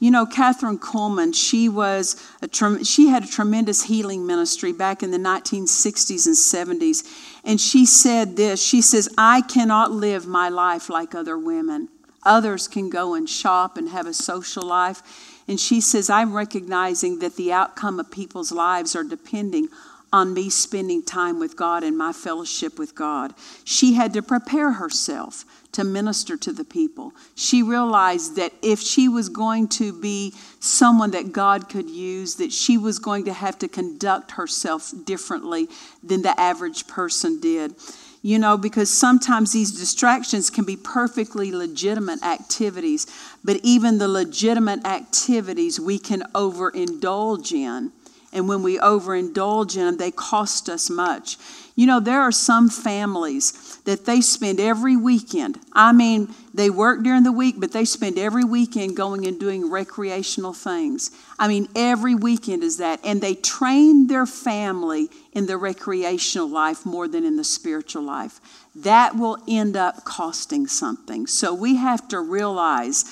[0.01, 5.11] You know, Kathryn Kuhlman, she was a she had a tremendous healing ministry back in
[5.11, 7.05] the 1960s and 70s,
[7.45, 8.63] and she said this.
[8.63, 11.91] She says, "I cannot live my life like other women.
[12.23, 15.03] Others can go and shop and have a social life."
[15.47, 19.69] And she says, "I'm recognizing that the outcome of people's lives are depending
[20.13, 23.35] on me spending time with God and my fellowship with God.
[23.65, 27.13] She had to prepare herself to minister to the people.
[27.37, 32.53] She realized that if she was going to be someone that God could use, that
[32.53, 35.69] she was going to have to conduct herself differently
[36.03, 37.75] than the average person did.
[38.23, 43.07] You know, because sometimes these distractions can be perfectly legitimate activities,
[43.43, 47.93] but even the legitimate activities we can overindulge in
[48.33, 51.37] and when we overindulge in them, they cost us much.
[51.75, 55.59] You know, there are some families that they spend every weekend.
[55.73, 59.71] I mean, they work during the week, but they spend every weekend going and doing
[59.71, 61.11] recreational things.
[61.39, 63.01] I mean, every weekend is that.
[63.03, 68.41] And they train their family in the recreational life more than in the spiritual life.
[68.75, 71.27] That will end up costing something.
[71.27, 73.05] So we have to realize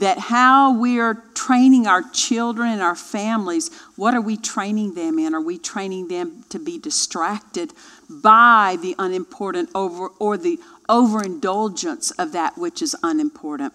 [0.00, 5.18] that how we are training our children and our families, what are we training them
[5.18, 5.34] in?
[5.34, 7.72] Are we training them to be distracted
[8.08, 13.74] by the unimportant over or the overindulgence of that which is unimportant?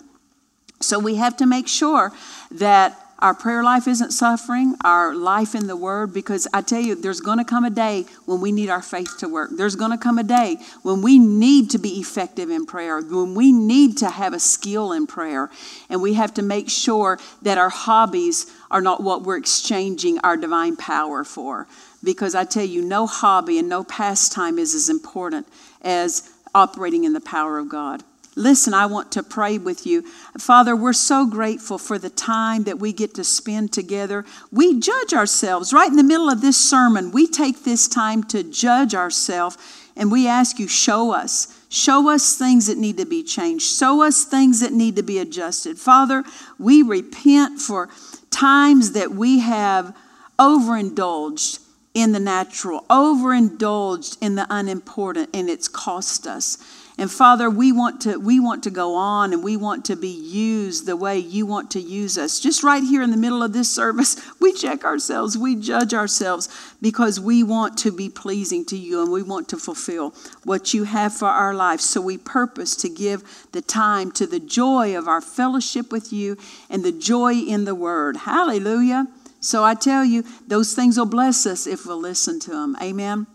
[0.79, 2.11] So we have to make sure
[2.51, 6.95] that our prayer life isn't suffering, our life in the Word, because I tell you,
[6.95, 9.51] there's going to come a day when we need our faith to work.
[9.53, 13.35] There's going to come a day when we need to be effective in prayer, when
[13.35, 15.51] we need to have a skill in prayer.
[15.89, 20.35] And we have to make sure that our hobbies are not what we're exchanging our
[20.35, 21.67] divine power for.
[22.03, 25.47] Because I tell you, no hobby and no pastime is as important
[25.83, 28.03] as operating in the power of God.
[28.35, 30.03] Listen, I want to pray with you.
[30.37, 34.25] Father, we're so grateful for the time that we get to spend together.
[34.51, 37.11] We judge ourselves right in the middle of this sermon.
[37.11, 39.57] We take this time to judge ourselves
[39.97, 41.57] and we ask you, show us.
[41.67, 43.65] Show us things that need to be changed.
[43.65, 45.77] Show us things that need to be adjusted.
[45.77, 46.23] Father,
[46.57, 47.89] we repent for
[48.29, 49.95] times that we have
[50.39, 51.59] overindulged
[51.93, 56.57] in the natural, overindulged in the unimportant, and it's cost us.
[57.01, 60.07] And Father, we want to we want to go on and we want to be
[60.07, 62.39] used the way you want to use us.
[62.39, 66.47] Just right here in the middle of this service, we check ourselves, we judge ourselves
[66.79, 70.83] because we want to be pleasing to you and we want to fulfill what you
[70.83, 71.89] have for our lives.
[71.89, 76.37] So we purpose to give the time to the joy of our fellowship with you
[76.69, 78.15] and the joy in the word.
[78.15, 79.07] Hallelujah.
[79.39, 82.77] So I tell you, those things will bless us if we'll listen to them.
[82.79, 83.25] Amen.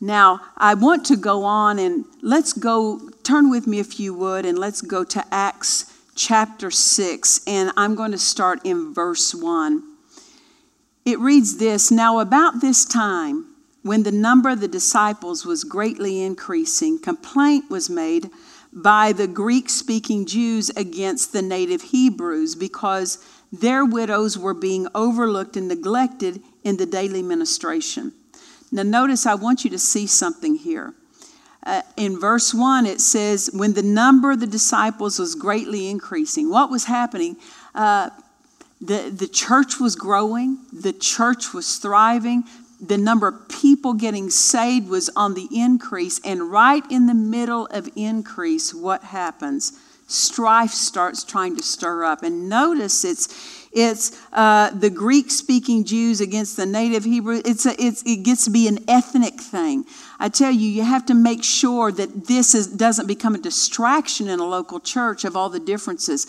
[0.00, 4.44] Now, I want to go on and let's go, turn with me if you would,
[4.44, 9.82] and let's go to Acts chapter 6, and I'm going to start in verse 1.
[11.04, 13.46] It reads this Now, about this time,
[13.82, 18.30] when the number of the disciples was greatly increasing, complaint was made
[18.72, 25.56] by the Greek speaking Jews against the native Hebrews because their widows were being overlooked
[25.56, 28.12] and neglected in the daily ministration.
[28.72, 30.94] Now, notice I want you to see something here.
[31.64, 36.48] Uh, in verse 1, it says, When the number of the disciples was greatly increasing,
[36.48, 37.36] what was happening?
[37.74, 38.10] Uh,
[38.80, 42.44] the, the church was growing, the church was thriving,
[42.80, 47.66] the number of people getting saved was on the increase, and right in the middle
[47.66, 49.72] of increase, what happens?
[50.06, 52.22] Strife starts trying to stir up.
[52.22, 57.42] And notice it's it's uh, the Greek speaking Jews against the native Hebrew.
[57.44, 59.84] It's, a, it's it gets to be an ethnic thing.
[60.18, 64.28] I tell you, you have to make sure that this is, doesn't become a distraction
[64.28, 66.26] in a local church of all the differences.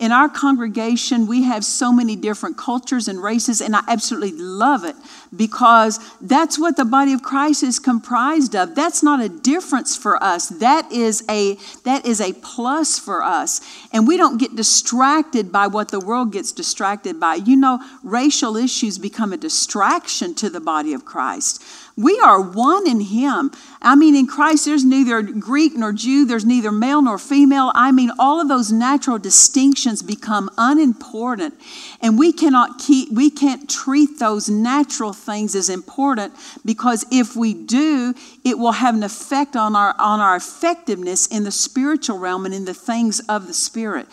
[0.00, 4.82] In our congregation, we have so many different cultures and races, and I absolutely love
[4.82, 4.96] it
[5.36, 8.74] because that's what the body of Christ is comprised of.
[8.74, 10.48] That's not a difference for us.
[10.48, 13.60] That is a that is a plus for us.
[13.92, 17.34] And we don't get distracted by what the world gets distracted by.
[17.34, 21.62] You know, racial issues become a distraction to the body of Christ.
[21.96, 23.50] We are one in Him.
[23.82, 27.72] I mean, in Christ, there's neither Greek nor Jew, there's neither male nor female.
[27.74, 31.54] I mean, all of those natural distinctions become unimportant.
[32.00, 37.54] And we cannot keep, we can't treat those natural things as important because if we
[37.54, 42.46] do, it will have an effect on our, on our effectiveness in the spiritual realm
[42.46, 44.06] and in the things of the Spirit.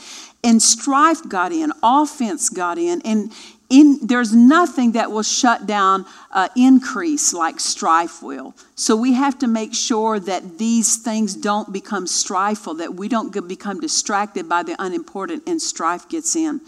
[0.44, 3.34] And strife got in, offense got in, and
[3.70, 8.56] in, there's nothing that will shut down uh, increase like strife will.
[8.76, 13.48] So we have to make sure that these things don't become strifeful, that we don't
[13.48, 16.62] become distracted by the unimportant and strife gets in.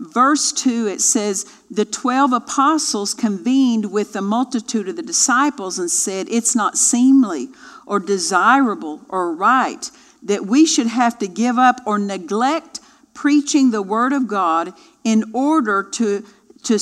[0.00, 5.88] Verse 2, it says, The 12 apostles convened with the multitude of the disciples and
[5.88, 7.48] said, It's not seemly
[7.86, 9.88] or desirable or right
[10.24, 12.80] that we should have to give up or neglect
[13.14, 14.72] preaching the word of God
[15.04, 16.24] in order to,
[16.64, 16.78] to,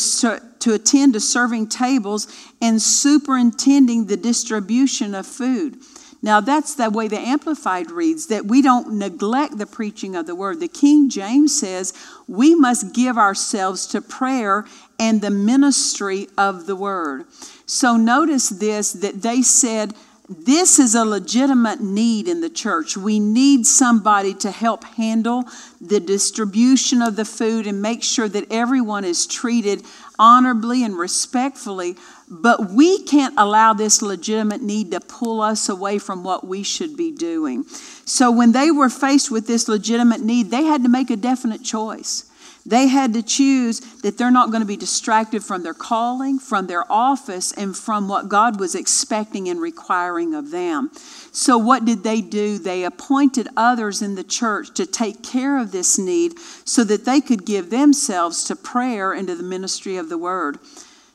[0.59, 2.26] to attend to serving tables
[2.61, 5.78] and superintending the distribution of food.
[6.22, 10.35] Now, that's the way the Amplified reads that we don't neglect the preaching of the
[10.35, 10.61] word.
[10.61, 11.94] The King James says
[12.28, 14.66] we must give ourselves to prayer
[14.98, 17.24] and the ministry of the word.
[17.64, 19.94] So, notice this that they said,
[20.31, 22.97] this is a legitimate need in the church.
[22.97, 25.43] We need somebody to help handle
[25.81, 29.83] the distribution of the food and make sure that everyone is treated
[30.21, 31.97] honorably and respectfully.
[32.29, 36.97] But we can't allow this legitimate need to pull us away from what we should
[36.97, 37.64] be doing.
[38.05, 41.64] So when they were faced with this legitimate need, they had to make a definite
[41.64, 42.30] choice.
[42.66, 46.66] They had to choose that they're not going to be distracted from their calling, from
[46.66, 50.90] their office, and from what God was expecting and requiring of them.
[51.33, 52.59] So, what did they do?
[52.59, 57.20] They appointed others in the church to take care of this need so that they
[57.20, 60.59] could give themselves to prayer and to the ministry of the word.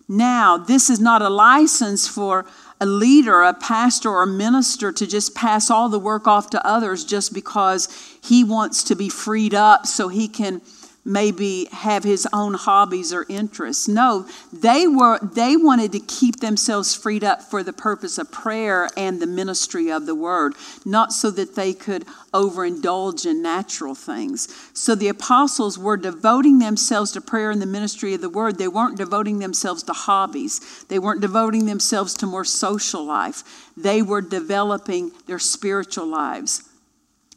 [0.07, 2.45] Now, this is not a license for
[2.79, 6.67] a leader, a pastor, or a minister to just pass all the work off to
[6.67, 7.87] others just because
[8.21, 10.61] he wants to be freed up so he can
[11.05, 13.87] maybe have his own hobbies or interests.
[13.87, 18.89] No, they were they wanted to keep themselves freed up for the purpose of prayer
[18.97, 24.47] and the ministry of the word, not so that they could overindulge in natural things.
[24.73, 28.57] So the apostles were devoting themselves to prayer and the ministry of the word.
[28.57, 30.83] They weren't devoting themselves to hobbies.
[30.89, 33.71] They weren't devoting themselves to more social life.
[33.77, 36.63] They were developing their spiritual lives.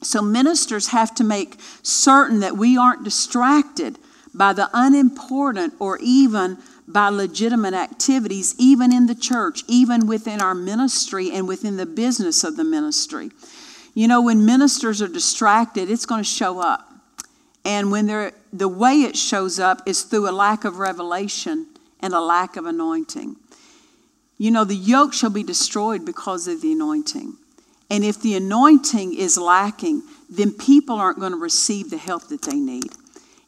[0.03, 3.99] So, ministers have to make certain that we aren't distracted
[4.33, 10.55] by the unimportant or even by legitimate activities, even in the church, even within our
[10.55, 13.31] ministry and within the business of the ministry.
[13.95, 16.89] You know, when ministers are distracted, it's going to show up.
[17.65, 21.67] And when they're, the way it shows up is through a lack of revelation
[22.01, 23.37] and a lack of anointing.
[24.39, 27.37] You know, the yoke shall be destroyed because of the anointing.
[27.91, 32.43] And if the anointing is lacking, then people aren't going to receive the help that
[32.43, 32.93] they need.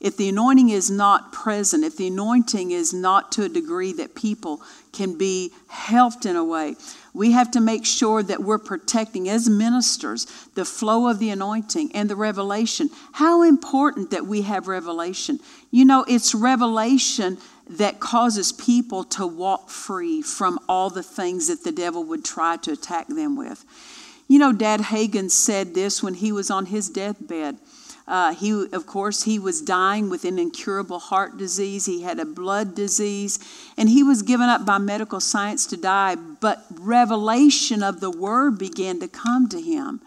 [0.01, 4.15] If the anointing is not present, if the anointing is not to a degree that
[4.15, 6.77] people can be helped in a way,
[7.13, 10.25] we have to make sure that we're protecting, as ministers,
[10.55, 12.89] the flow of the anointing and the revelation.
[13.13, 15.39] How important that we have revelation.
[15.71, 17.37] You know, it's revelation
[17.69, 22.57] that causes people to walk free from all the things that the devil would try
[22.57, 23.65] to attack them with.
[24.31, 27.59] You know, Dad Hagin said this when he was on his deathbed.
[28.07, 31.87] Uh, he, of course, he was dying with an incurable heart disease.
[31.87, 33.41] He had a blood disease,
[33.77, 36.15] and he was given up by medical science to die.
[36.15, 40.01] But revelation of the word began to come to him.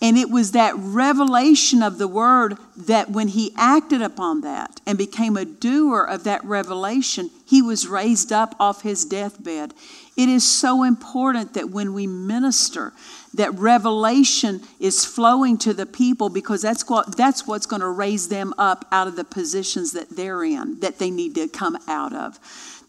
[0.00, 4.96] And it was that revelation of the word that when he acted upon that and
[4.96, 9.74] became a doer of that revelation, he was raised up off his deathbed.
[10.16, 12.92] It is so important that when we minister,
[13.38, 18.28] that revelation is flowing to the people because that's what that's what's going to raise
[18.28, 22.12] them up out of the positions that they're in that they need to come out
[22.12, 22.38] of.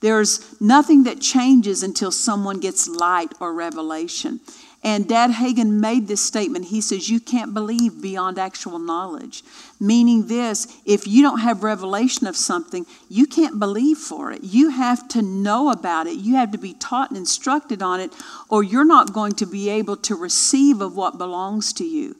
[0.02, 4.40] There's nothing that changes until someone gets light or revelation.
[4.82, 6.66] And Dad Hagin made this statement.
[6.66, 9.44] He says, You can't believe beyond actual knowledge.
[9.78, 14.42] Meaning, this if you don't have revelation of something, you can't believe for it.
[14.44, 16.18] You have to know about it.
[16.18, 18.14] You have to be taught and instructed on it,
[18.48, 22.16] or you're not going to be able to receive of what belongs to you.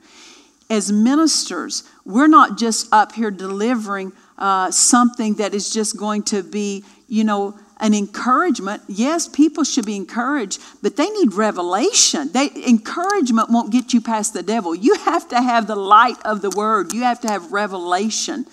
[0.70, 6.44] As ministers, we're not just up here delivering uh, something that is just going to
[6.44, 8.84] be, you know, an encouragement.
[8.88, 12.32] Yes, people should be encouraged, but they need revelation.
[12.32, 14.76] They, encouragement won't get you past the devil.
[14.76, 18.46] You have to have the light of the word, you have to have revelation.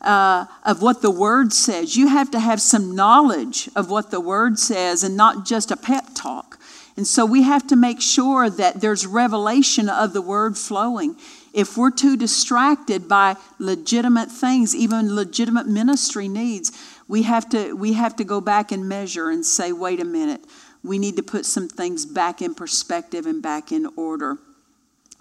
[0.00, 1.96] Uh, of what the word says.
[1.96, 5.78] You have to have some knowledge of what the word says and not just a
[5.78, 6.58] pep talk.
[6.96, 11.16] And so we have to make sure that there's revelation of the word flowing.
[11.52, 16.70] If we're too distracted by legitimate things, even legitimate ministry needs,
[17.08, 20.42] we have to we have to go back and measure and say, wait a minute,
[20.82, 24.38] we need to put some things back in perspective and back in order.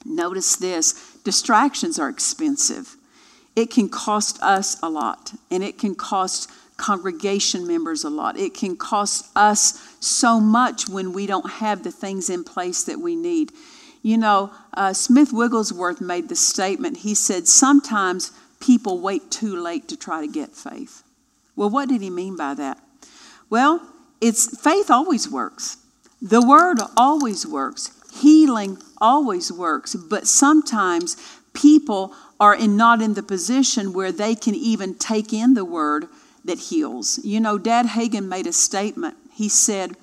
[0.05, 2.95] Notice this distractions are expensive.
[3.55, 8.37] It can cost us a lot, and it can cost congregation members a lot.
[8.37, 12.99] It can cost us so much when we don't have the things in place that
[12.99, 13.51] we need.
[14.01, 16.97] You know, uh, Smith Wigglesworth made the statement.
[16.97, 21.03] He said, Sometimes people wait too late to try to get faith.
[21.55, 22.79] Well, what did he mean by that?
[23.49, 23.81] Well,
[24.21, 25.77] it's faith always works.
[26.21, 27.91] The word always works.
[28.13, 31.17] Healing always works, but sometimes
[31.53, 36.07] people are in, not in the position where they can even take in the word
[36.45, 37.19] that heals.
[37.23, 39.15] You know, Dad Hagin made a statement.
[39.33, 39.95] He said,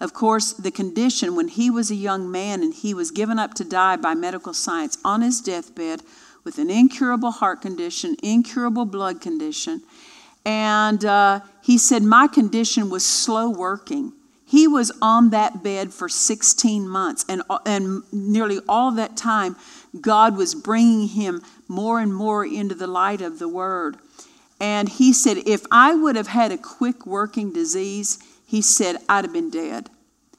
[0.00, 3.54] of course, the condition when he was a young man and he was given up
[3.54, 6.02] to die by medical science on his deathbed
[6.44, 9.82] with an incurable heart condition, incurable blood condition.
[10.44, 14.12] And uh, he said, My condition was slow working.
[14.44, 19.56] He was on that bed for 16 months, and, and nearly all that time,
[19.98, 23.96] God was bringing him more and more into the light of the Word.
[24.60, 29.24] And he said, If I would have had a quick working disease, he said, I'd
[29.24, 29.88] have been dead.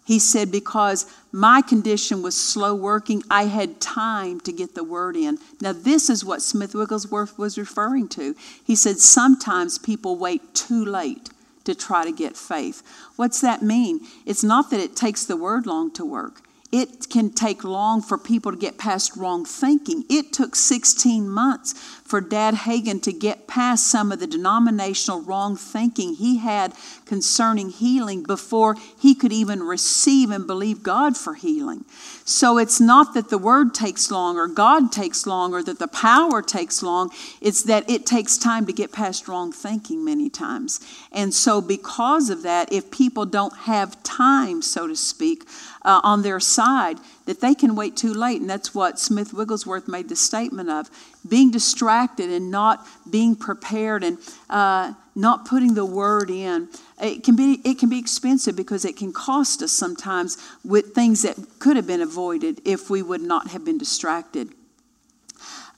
[0.05, 5.15] He said, Because my condition was slow working, I had time to get the word
[5.15, 5.39] in.
[5.61, 8.35] Now, this is what Smith Wigglesworth was referring to.
[8.63, 11.29] He said, Sometimes people wait too late
[11.63, 12.83] to try to get faith.
[13.15, 14.01] What's that mean?
[14.25, 16.41] It's not that it takes the word long to work
[16.73, 20.03] it can take long for people to get past wrong thinking.
[20.09, 25.55] It took 16 months for Dad Hagin to get past some of the denominational wrong
[25.55, 26.73] thinking he had
[27.05, 31.85] concerning healing before he could even receive and believe God for healing.
[32.25, 35.87] So it's not that the word takes long or God takes long or that the
[35.87, 40.79] power takes long, it's that it takes time to get past wrong thinking many times.
[41.11, 45.43] And so, because of that, if people don't have time, so to speak,
[45.83, 48.41] uh, on their side that they can wait too late.
[48.41, 50.89] And that's what Smith Wigglesworth made the statement of
[51.27, 54.17] being distracted and not being prepared and
[54.49, 56.67] uh, not putting the word in.
[57.01, 61.21] It can, be, it can be expensive because it can cost us sometimes with things
[61.23, 64.49] that could have been avoided if we would not have been distracted.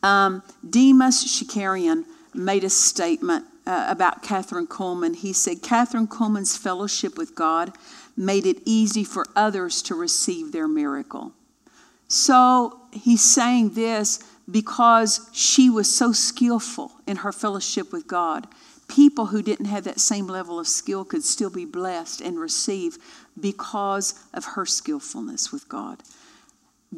[0.03, 5.15] Um, Demos Shakarian made a statement uh, about Kathryn Kuhlman.
[5.15, 7.73] He said, Kathryn Kuhlman's fellowship with God
[8.17, 11.33] made it easy for others to receive their miracle.
[12.07, 18.47] So he's saying this because she was so skillful in her fellowship with God.
[18.87, 22.97] People who didn't have that same level of skill could still be blessed and receive
[23.39, 26.03] because of her skillfulness with God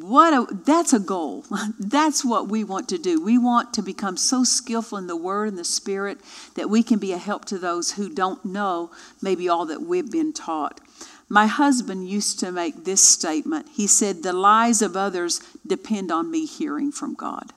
[0.00, 1.44] what a, that's a goal.
[1.78, 3.22] That's what we want to do.
[3.22, 6.18] We want to become so skillful in the Word and the Spirit
[6.54, 8.90] that we can be a help to those who don't know
[9.22, 10.80] maybe all that we've been taught.
[11.28, 13.68] My husband used to make this statement.
[13.74, 17.52] He said, The lies of others depend on me hearing from God.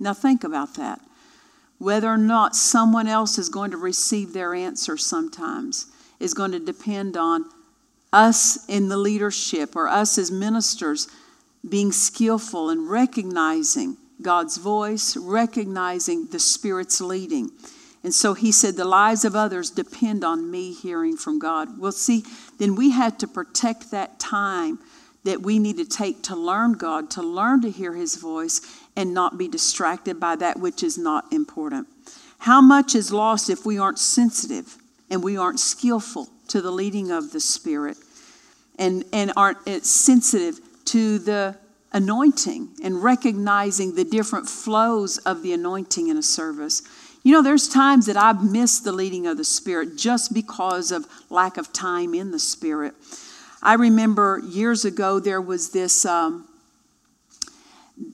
[0.00, 1.00] Now, think about that.
[1.78, 5.86] Whether or not someone else is going to receive their answer sometimes
[6.18, 7.44] is going to depend on
[8.12, 11.08] us in the leadership or us as ministers
[11.68, 17.50] being skillful and recognizing God's voice, recognizing the Spirit's leading.
[18.04, 21.78] And so he said, The lives of others depend on me hearing from God.
[21.78, 22.24] Well, see,
[22.58, 24.78] then we had to protect that time
[25.24, 28.60] that we need to take to learn God, to learn to hear his voice,
[28.96, 31.86] and not be distracted by that which is not important.
[32.38, 34.76] How much is lost if we aren't sensitive
[35.08, 37.96] and we aren't skillful to the leading of the Spirit
[38.78, 41.56] and, and aren't eh, sensitive to the
[41.92, 46.82] anointing and recognizing the different flows of the anointing in a service.
[47.24, 51.06] You know, there's times that I've missed the leading of the Spirit just because of
[51.30, 52.94] lack of time in the Spirit.
[53.62, 56.04] I remember years ago there was this.
[56.04, 56.48] Um,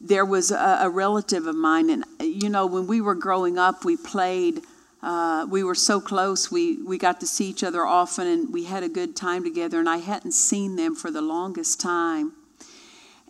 [0.03, 3.85] there was a, a, relative of mine, and you know, when we were growing up,
[3.85, 4.61] we played.
[5.01, 6.51] Uh, we were so close.
[6.51, 9.79] We we got to see each other often, and we had a good time together.
[9.79, 12.33] And I hadn't seen them for the longest time.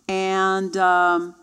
[0.09, 1.35] And um,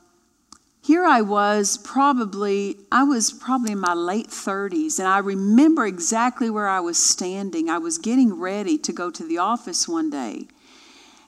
[0.87, 6.49] here I was, probably, I was probably in my late 30s, and I remember exactly
[6.49, 7.69] where I was standing.
[7.69, 10.47] I was getting ready to go to the office one day.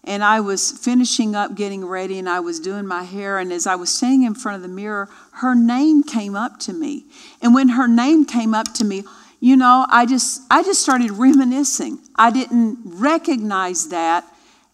[0.05, 3.39] And I was finishing up getting ready and I was doing my hair.
[3.39, 6.73] And as I was standing in front of the mirror, her name came up to
[6.73, 7.07] me.
[7.43, 9.03] And when her name came up to me,
[9.41, 11.99] you know, I just I just started reminiscing.
[12.15, 14.25] I didn't recognize that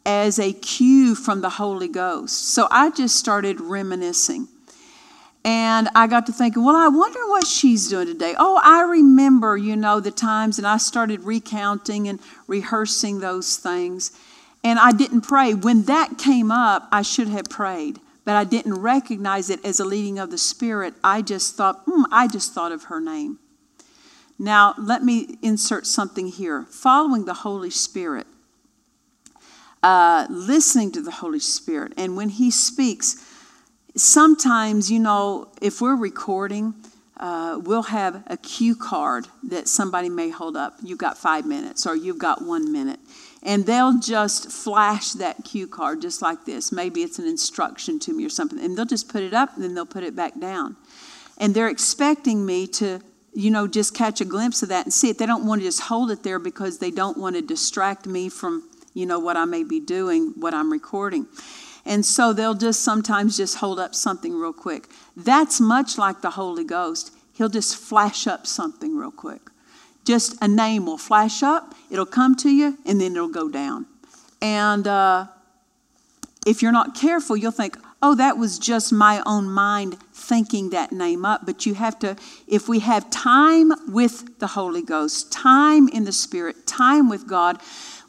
[0.04, 2.50] as a cue from the Holy Ghost.
[2.50, 4.48] So I just started reminiscing.
[5.44, 8.34] And I got to thinking, well, I wonder what she's doing today.
[8.38, 14.12] Oh, I remember, you know, the times, and I started recounting and rehearsing those things.
[14.62, 15.52] And I didn't pray.
[15.52, 19.84] When that came up, I should have prayed, but I didn't recognize it as a
[19.84, 20.94] leading of the Spirit.
[21.04, 23.38] I just thought, hmm, I just thought of her name.
[24.38, 26.66] Now, let me insert something here.
[26.70, 28.26] Following the Holy Spirit,
[29.82, 33.23] uh, listening to the Holy Spirit, and when He speaks,
[33.96, 36.74] sometimes, you know, if we're recording,
[37.16, 40.74] uh, we'll have a cue card that somebody may hold up.
[40.82, 42.98] You've got five minutes or you've got one minute.
[43.42, 46.72] And they'll just flash that cue card just like this.
[46.72, 48.58] Maybe it's an instruction to me or something.
[48.58, 50.76] And they'll just put it up and then they'll put it back down.
[51.38, 53.00] And they're expecting me to,
[53.34, 55.18] you know, just catch a glimpse of that and see it.
[55.18, 58.28] They don't want to just hold it there because they don't want to distract me
[58.28, 61.26] from, you know, what I may be doing, what I'm recording.
[61.86, 64.88] And so they'll just sometimes just hold up something real quick.
[65.16, 67.12] That's much like the Holy Ghost.
[67.34, 69.42] He'll just flash up something real quick.
[70.04, 73.86] Just a name will flash up, it'll come to you, and then it'll go down.
[74.42, 75.26] And uh,
[76.46, 80.92] if you're not careful, you'll think, oh, that was just my own mind thinking that
[80.92, 81.46] name up.
[81.46, 82.16] But you have to,
[82.46, 87.60] if we have time with the Holy Ghost, time in the Spirit, time with God,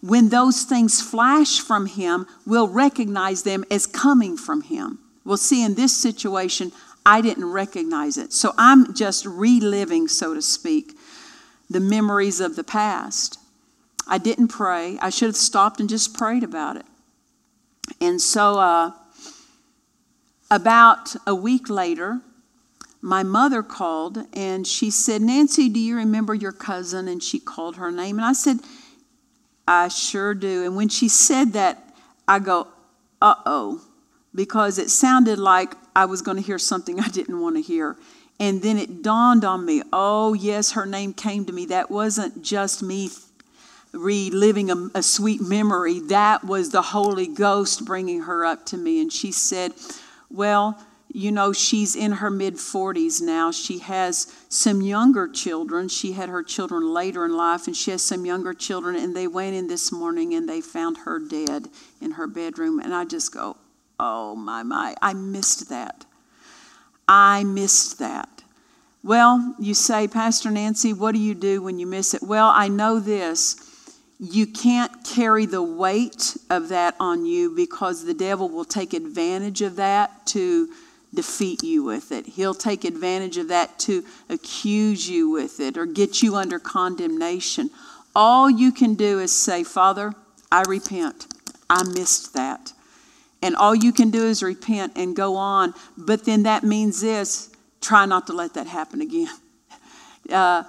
[0.06, 5.00] when those things flash from Him, we'll recognize them as coming from Him.
[5.24, 6.72] We'll see in this situation,
[7.06, 8.32] I didn't recognize it.
[8.32, 10.94] So I'm just reliving, so to speak,
[11.70, 13.40] the memories of the past.
[14.08, 15.00] I didn't pray.
[15.02, 16.86] I should have stopped and just prayed about it.
[18.00, 18.92] And so, uh,
[20.52, 22.22] about a week later,
[23.02, 27.08] my mother called and she said, Nancy, do you remember your cousin?
[27.08, 28.18] And she called her name.
[28.18, 28.60] And I said,
[29.68, 30.64] I sure do.
[30.66, 31.82] And when she said that,
[32.28, 32.68] I go,
[33.22, 33.82] uh oh,
[34.34, 37.98] because it sounded like I was going to hear something I didn't want to hear.
[38.40, 41.68] And then it dawned on me, oh, yes, her name came to me.
[41.68, 43.10] That wasn't just me
[43.96, 49.02] reliving a, a sweet memory, that was the Holy Ghost bringing her up to me.
[49.02, 49.72] And she said,
[50.30, 50.85] well,
[51.16, 53.50] you know, she's in her mid 40s now.
[53.50, 55.88] She has some younger children.
[55.88, 58.98] She had her children later in life, and she has some younger children.
[58.98, 61.70] And they went in this morning and they found her dead
[62.02, 62.82] in her bedroom.
[62.82, 63.56] And I just go,
[63.98, 66.06] oh my, my, I missed that.
[67.08, 68.44] I missed that.
[69.02, 72.24] Well, you say, Pastor Nancy, what do you do when you miss it?
[72.24, 73.56] Well, I know this.
[74.20, 79.62] You can't carry the weight of that on you because the devil will take advantage
[79.62, 80.68] of that to
[81.16, 82.26] defeat you with it.
[82.28, 87.70] He'll take advantage of that to accuse you with it or get you under condemnation.
[88.16, 90.14] All you can do is say, Father,
[90.52, 91.28] I repent.
[91.70, 92.74] I missed that.
[93.42, 95.74] And all you can do is repent and go on.
[95.98, 97.52] But then that means this
[97.82, 99.30] try not to let that happen again.
[100.28, 100.64] Uh,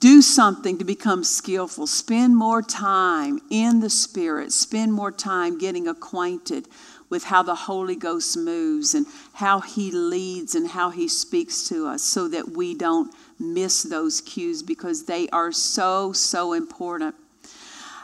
[0.00, 1.86] do something to become skillful.
[1.86, 4.52] Spend more time in the Spirit.
[4.52, 6.66] Spend more time getting acquainted
[7.08, 11.86] with how the Holy Ghost moves and how He leads and how He speaks to
[11.86, 17.14] us so that we don't miss those cues because they are so, so important.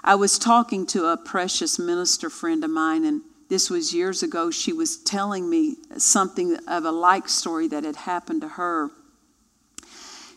[0.04, 4.50] I was talking to a precious minister friend of mine, and this was years ago.
[4.50, 8.90] She was telling me something of a like story that had happened to her.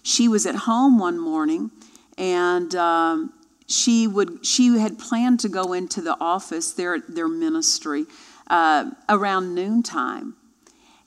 [0.03, 1.71] She was at home one morning,
[2.17, 3.33] and um,
[3.67, 8.05] she would she had planned to go into the office their their ministry
[8.47, 10.35] uh, around noontime.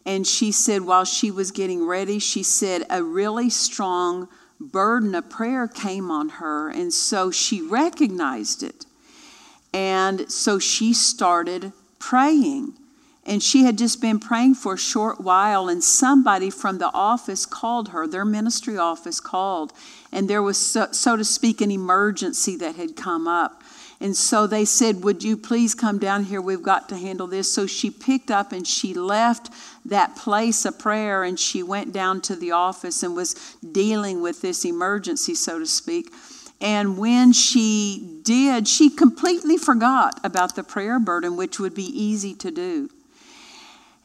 [0.04, 4.28] And she said, while she was getting ready, she said a really strong
[4.58, 6.70] burden of prayer came on her.
[6.70, 8.86] And so she recognized it.
[9.72, 12.72] And so she started praying.
[13.26, 17.44] And she had just been praying for a short while, and somebody from the office
[17.44, 19.74] called her, their ministry office called,
[20.10, 23.62] and there was, so, so to speak, an emergency that had come up.
[24.00, 26.40] And so they said, Would you please come down here?
[26.40, 27.52] We've got to handle this.
[27.52, 29.50] So she picked up and she left
[29.84, 34.40] that place of prayer and she went down to the office and was dealing with
[34.40, 36.12] this emergency, so to speak.
[36.60, 42.34] And when she did, she completely forgot about the prayer burden, which would be easy
[42.34, 42.90] to do.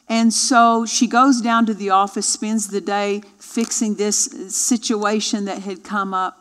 [0.08, 4.24] And so she goes down to the office, spends the day fixing this
[4.54, 6.38] situation that had come up.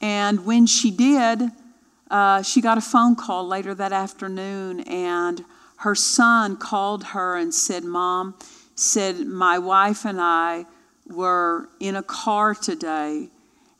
[0.00, 1.50] And when she did,
[2.10, 5.44] uh, she got a phone call later that afternoon, and
[5.78, 8.34] her son called her and said, Mom,
[8.74, 10.66] said, My wife and I
[11.06, 13.28] were in a car today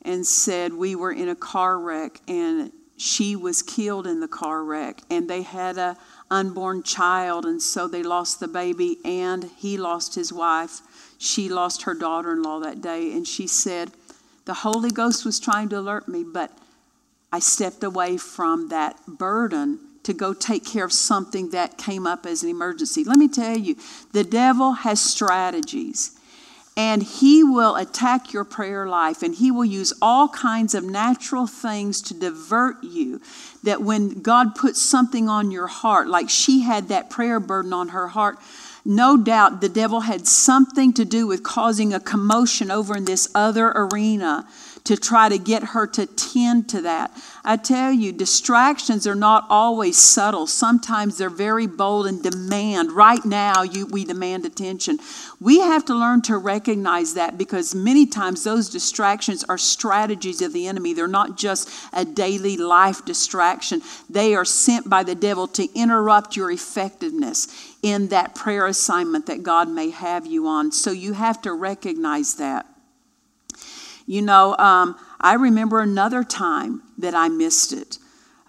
[0.03, 4.63] and said we were in a car wreck and she was killed in the car
[4.63, 5.97] wreck and they had a
[6.31, 10.81] unborn child and so they lost the baby and he lost his wife.
[11.19, 13.91] She lost her daughter-in-law that day and she said
[14.45, 16.51] the holy ghost was trying to alert me but
[17.35, 22.27] i stepped away from that burden to go take care of something that came up
[22.27, 23.05] as an emergency.
[23.05, 23.77] Let me tell you
[24.13, 26.13] the devil has strategies
[26.77, 31.47] and he will attack your prayer life and he will use all kinds of natural
[31.47, 33.21] things to divert you
[33.63, 37.91] that when god puts something on your heart like she had that prayer burden on
[37.91, 38.39] her heart
[38.85, 43.29] no doubt the devil had something to do with causing a commotion over in this
[43.37, 44.45] other arena
[44.85, 47.11] to try to get her to tend to that.
[47.43, 50.47] I tell you, distractions are not always subtle.
[50.47, 52.93] Sometimes they're very bold and demand.
[52.93, 54.99] Right now, you, we demand attention.
[55.41, 60.53] We have to learn to recognize that because many times those distractions are strategies of
[60.53, 60.93] the enemy.
[60.93, 63.81] They're not just a daily life distraction,
[64.11, 67.49] they are sent by the devil to interrupt your effectiveness
[67.83, 70.73] in that prayer assignment that God may have you on.
[70.73, 72.67] So you have to recognize that.
[74.07, 77.99] You know, um, I remember another time that I missed it.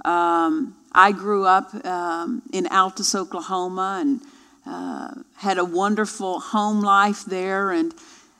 [0.03, 4.21] Um, I grew up um, in Altus, Oklahoma, and
[4.65, 7.93] uh, had a wonderful home life there and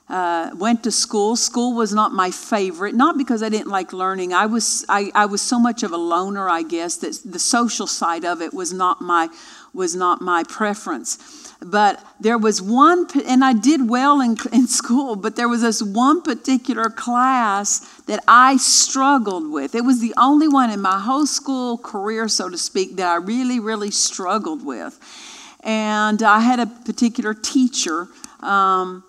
[0.08, 1.36] uh, went to school.
[1.36, 4.32] School was not my favorite, not because I didn't like learning.
[4.32, 7.86] I was, I, I was so much of a loner, I guess, that the social
[7.86, 9.28] side of it was not my,
[9.72, 11.45] was not my preference.
[11.60, 15.82] But there was one, and I did well in, in school, but there was this
[15.82, 19.74] one particular class that I struggled with.
[19.74, 23.16] It was the only one in my whole school career, so to speak, that I
[23.16, 24.98] really, really struggled with.
[25.64, 28.08] And I had a particular teacher
[28.40, 29.02] um,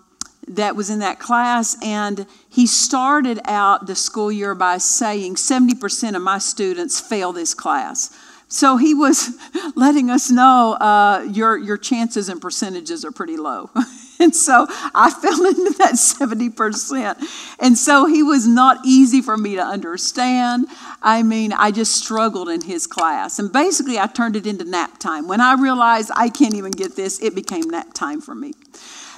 [0.48, 6.16] that was in that class, and he started out the school year by saying 70%
[6.16, 8.10] of my students fail this class.
[8.48, 9.36] So he was
[9.76, 13.70] letting us know uh, your, your chances and percentages are pretty low.
[14.18, 17.56] and so I fell into that 70%.
[17.60, 20.66] And so he was not easy for me to understand.
[21.02, 23.38] I mean, I just struggled in his class.
[23.38, 25.28] And basically, I turned it into nap time.
[25.28, 28.54] When I realized I can't even get this, it became nap time for me.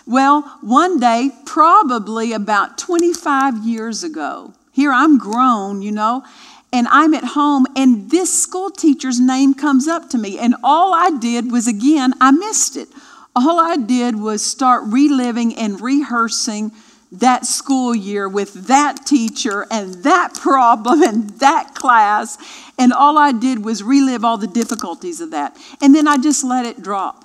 [0.06, 6.24] Well, one day, probably about 25 years ago, here I'm grown, you know,
[6.72, 10.38] and I'm at home, and this school teacher's name comes up to me.
[10.38, 12.88] And all I did was, again, I missed it.
[13.34, 16.72] All I did was start reliving and rehearsing
[17.12, 22.38] that school year with that teacher and that problem and that class.
[22.78, 25.56] And all I did was relive all the difficulties of that.
[25.80, 27.24] And then I just let it drop.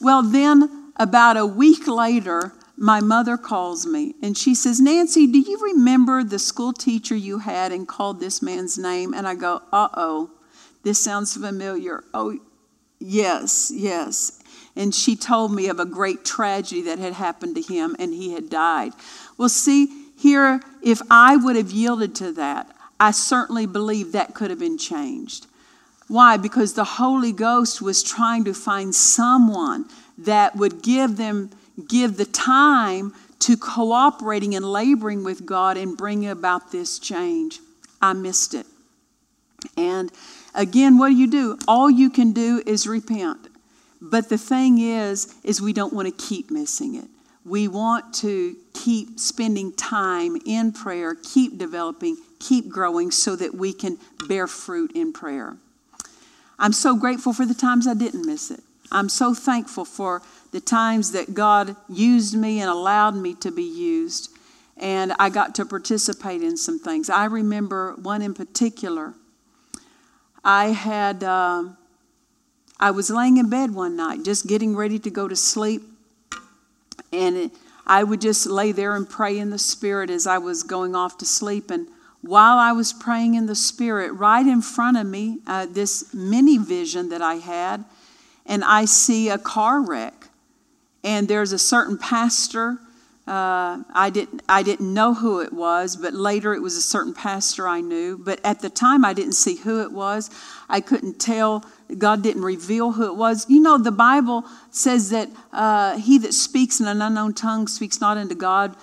[0.00, 5.38] Well, then, about a week later, my mother calls me and she says, Nancy, do
[5.38, 9.14] you remember the school teacher you had and called this man's name?
[9.14, 10.30] And I go, uh oh,
[10.82, 12.04] this sounds familiar.
[12.12, 12.38] Oh,
[12.98, 14.42] yes, yes.
[14.76, 18.34] And she told me of a great tragedy that had happened to him and he
[18.34, 18.92] had died.
[19.38, 24.50] Well, see, here, if I would have yielded to that, I certainly believe that could
[24.50, 25.46] have been changed.
[26.08, 26.36] Why?
[26.36, 29.86] Because the Holy Ghost was trying to find someone
[30.18, 31.50] that would give them
[31.88, 37.60] give the time to cooperating and laboring with God and bringing about this change.
[38.00, 38.66] I missed it.
[39.76, 40.10] And
[40.54, 41.58] again, what do you do?
[41.68, 43.48] All you can do is repent.
[44.00, 47.06] But the thing is, is we don't want to keep missing it.
[47.44, 53.72] We want to keep spending time in prayer, keep developing, keep growing so that we
[53.72, 53.98] can
[54.28, 55.56] bear fruit in prayer.
[56.58, 58.60] I'm so grateful for the times I didn't miss it.
[58.90, 60.22] I'm so thankful for
[60.52, 64.30] the times that God used me and allowed me to be used.
[64.76, 67.10] And I got to participate in some things.
[67.10, 69.14] I remember one in particular.
[70.44, 71.64] I had, uh,
[72.78, 75.82] I was laying in bed one night, just getting ready to go to sleep.
[77.12, 77.50] And it,
[77.86, 81.18] I would just lay there and pray in the Spirit as I was going off
[81.18, 81.70] to sleep.
[81.70, 81.88] And
[82.20, 86.58] while I was praying in the Spirit, right in front of me, uh, this mini
[86.58, 87.84] vision that I had,
[88.46, 90.26] and I see a car wreck
[91.06, 92.78] and there's a certain pastor.
[93.28, 97.14] Uh, I didn't I didn't know who it was, but later it was a certain
[97.14, 98.18] pastor I knew.
[98.18, 100.30] But at the time, I didn't see who it was.
[100.68, 101.64] I couldn't tell.
[101.96, 103.48] God didn't reveal who it was.
[103.48, 108.00] You know, the Bible says that uh, he that speaks in an unknown tongue speaks
[108.00, 108.76] not unto God,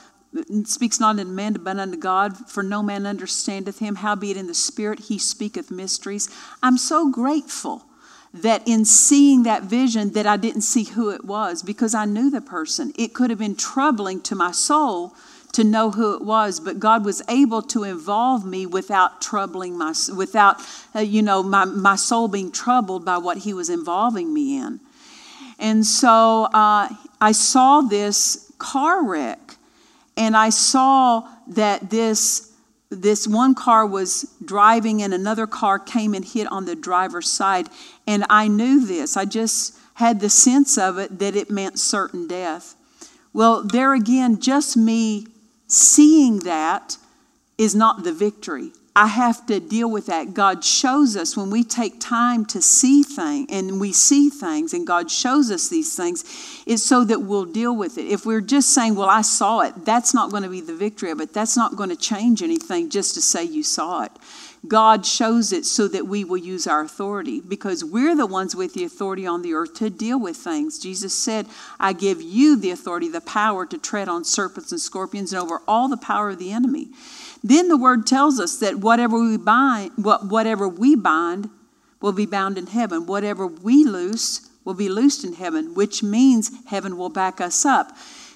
[0.63, 3.95] speaks not unto man, but unto God, for no man understandeth him.
[3.95, 6.29] Howbeit in the Spirit he speaketh mysteries.
[6.61, 7.85] I'm so grateful
[8.33, 12.31] that in seeing that vision that I didn't see who it was because I knew
[12.31, 12.91] the person.
[12.97, 15.13] It could have been troubling to my soul
[15.51, 19.93] to know who it was, but God was able to involve me without troubling my,
[20.15, 20.57] without,
[20.95, 24.79] uh, you know, my, my soul being troubled by what He was involving me in.
[25.59, 26.89] And so uh,
[27.21, 29.57] I saw this car wreck,
[30.17, 32.52] and I saw that this
[32.95, 37.67] this one car was driving and another car came and hit on the driver's side.
[38.07, 39.17] And i knew this.
[39.17, 42.75] I just had the sense of it that it meant certain death.
[43.31, 45.27] Well there again just me
[45.67, 46.97] seeing that
[47.57, 50.35] is not the victory I have to deal with that.
[50.35, 54.85] God shows us when we take time to see things and we see things and
[54.85, 56.23] God shows us these things,
[56.67, 58.05] it's so that we'll deal with it.
[58.05, 61.09] If we're just saying, Well, I saw it, that's not going to be the victory
[61.09, 61.33] of it.
[61.33, 64.11] That's not going to change anything just to say you saw it.
[64.65, 68.73] God shows it so that we will use our authority because we're the ones with
[68.73, 70.79] the authority on the earth to deal with things.
[70.79, 71.47] Jesus said,
[71.79, 75.61] I give you the authority, the power to tread on serpents and scorpions and over
[75.67, 76.89] all the power of the enemy.
[77.43, 81.49] Then the word tells us that whatever we bind, whatever we bind
[81.99, 83.05] will be bound in heaven.
[83.05, 87.91] Whatever we loose will be loosed in heaven, which means heaven will back us up.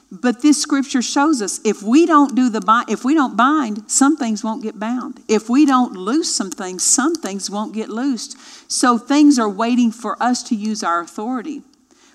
[0.10, 3.91] But this scripture shows us if we don't do the bind, if we don't bind,
[3.91, 5.22] some things won't get bound.
[5.28, 8.38] If we don't loose some things, some things won't get loosed.
[8.72, 11.62] So things are waiting for us to use our authority.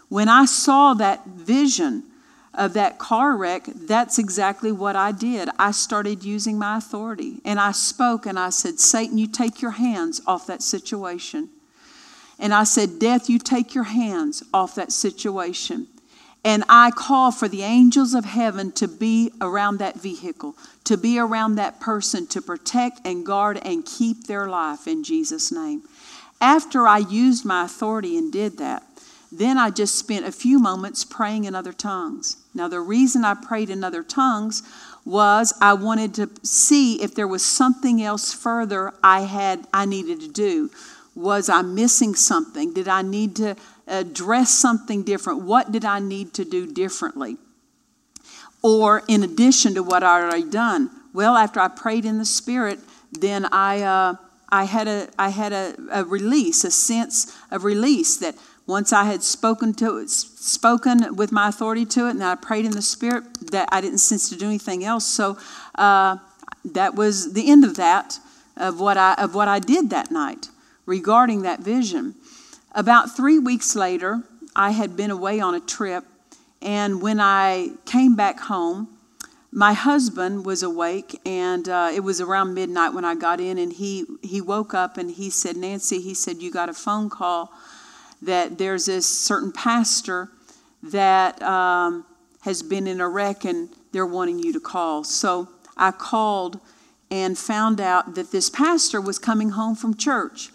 [0.09, 2.05] When I saw that vision
[2.55, 5.49] of that car wreck, that's exactly what I did.
[5.59, 9.71] I started using my authority and I spoke and I said, Satan, you take your
[9.73, 11.49] hands off that situation.
[12.39, 15.87] And I said, Death, you take your hands off that situation.
[16.45, 21.19] And I call for the angels of heaven to be around that vehicle, to be
[21.19, 25.83] around that person, to protect and guard and keep their life in Jesus' name.
[26.41, 28.83] After I used my authority and did that,
[29.33, 32.37] then I just spent a few moments praying in other tongues.
[32.55, 34.63] Now, the reason I prayed in other tongues
[35.07, 40.21] was I wanted to see if there was something else further I had I needed
[40.21, 40.71] to do.
[41.15, 42.75] Was I missing something?
[42.75, 43.57] Did I need to
[43.87, 45.43] address something different?
[45.43, 47.39] What did I need to do differently?
[48.63, 50.91] Or in addition to what I already done?
[51.13, 52.79] Well, after I prayed in the Spirit,
[53.13, 54.15] then I, uh,
[54.51, 58.37] I had, a, I had a, a release, a sense of release that
[58.67, 62.65] once I had spoken to it, spoken with my authority to it, and I prayed
[62.65, 65.07] in the Spirit, that I didn't sense to do anything else.
[65.07, 65.37] So
[65.75, 66.19] uh,
[66.65, 68.19] that was the end of that,
[68.57, 70.49] of what I of what I did that night
[70.87, 72.15] regarding that vision.
[72.75, 74.23] About three weeks later,
[74.55, 76.05] I had been away on a trip,
[76.61, 78.89] and when I came back home,
[79.51, 83.73] my husband was awake, and uh, it was around midnight when I got in, and
[83.73, 87.53] he he woke up and he said, "Nancy," he said, "you got a phone call."
[88.23, 90.29] That there's this certain pastor
[90.83, 92.05] that um,
[92.43, 95.05] has been in a wreck and they're wanting you to call.
[95.05, 96.61] So I called
[97.11, 100.51] and found out that this pastor was coming home from church.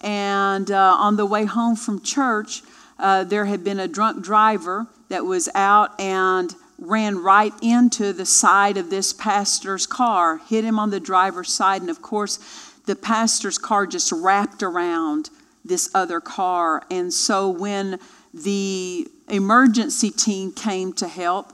[0.00, 2.62] And uh, on the way home from church,
[2.98, 8.24] uh, there had been a drunk driver that was out and ran right into the
[8.24, 12.38] side of this pastor's car, hit him on the driver's side, and of course,
[12.86, 15.30] the pastor's car just wrapped around
[15.68, 16.82] this other car.
[16.90, 17.98] And so when
[18.34, 21.52] the emergency team came to help,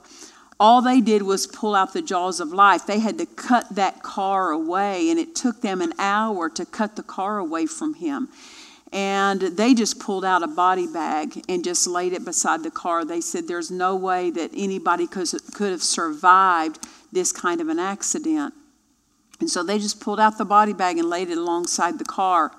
[0.59, 2.85] all they did was pull out the jaws of life.
[2.85, 6.95] They had to cut that car away, and it took them an hour to cut
[6.95, 8.29] the car away from him.
[8.93, 13.03] And they just pulled out a body bag and just laid it beside the car.
[13.03, 15.27] They said there's no way that anybody could,
[15.59, 18.53] have survived this kind of an accident.
[19.41, 22.53] And so they just pulled out the body bag and laid it alongside the car.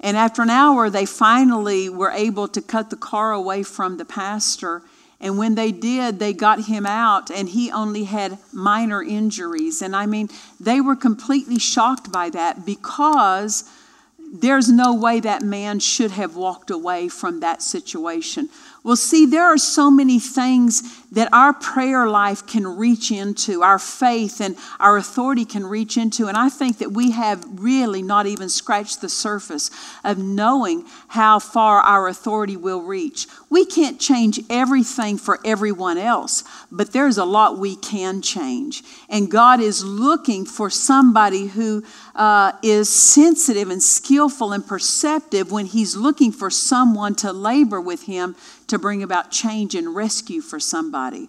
[0.00, 4.04] And after an hour, they finally were able to cut the car away from the
[4.04, 4.82] pastor.
[5.20, 9.82] And when they did, they got him out, and he only had minor injuries.
[9.82, 10.28] And I mean,
[10.60, 13.68] they were completely shocked by that because
[14.32, 18.48] there's no way that man should have walked away from that situation.
[18.84, 23.78] Well, see, there are so many things that our prayer life can reach into, our
[23.78, 26.26] faith and our authority can reach into.
[26.26, 29.70] And I think that we have really not even scratched the surface
[30.04, 33.26] of knowing how far our authority will reach.
[33.50, 38.82] We can't change everything for everyone else, but there's a lot we can change.
[39.08, 41.82] And God is looking for somebody who
[42.14, 48.02] uh, is sensitive and skillful and perceptive when He's looking for someone to labor with
[48.02, 48.36] Him
[48.68, 51.28] to bring about change and rescue for somebody.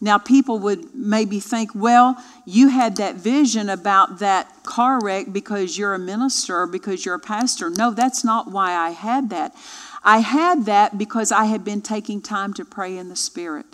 [0.00, 2.16] Now, people would maybe think, well,
[2.46, 7.20] you had that vision about that car wreck because you're a minister because you're a
[7.20, 7.68] pastor.
[7.68, 9.54] No, that's not why I had that.
[10.04, 13.66] I had that because I had been taking time to pray in the Spirit.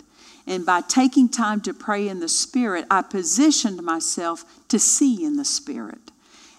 [0.47, 5.37] And by taking time to pray in the Spirit, I positioned myself to see in
[5.37, 6.11] the Spirit.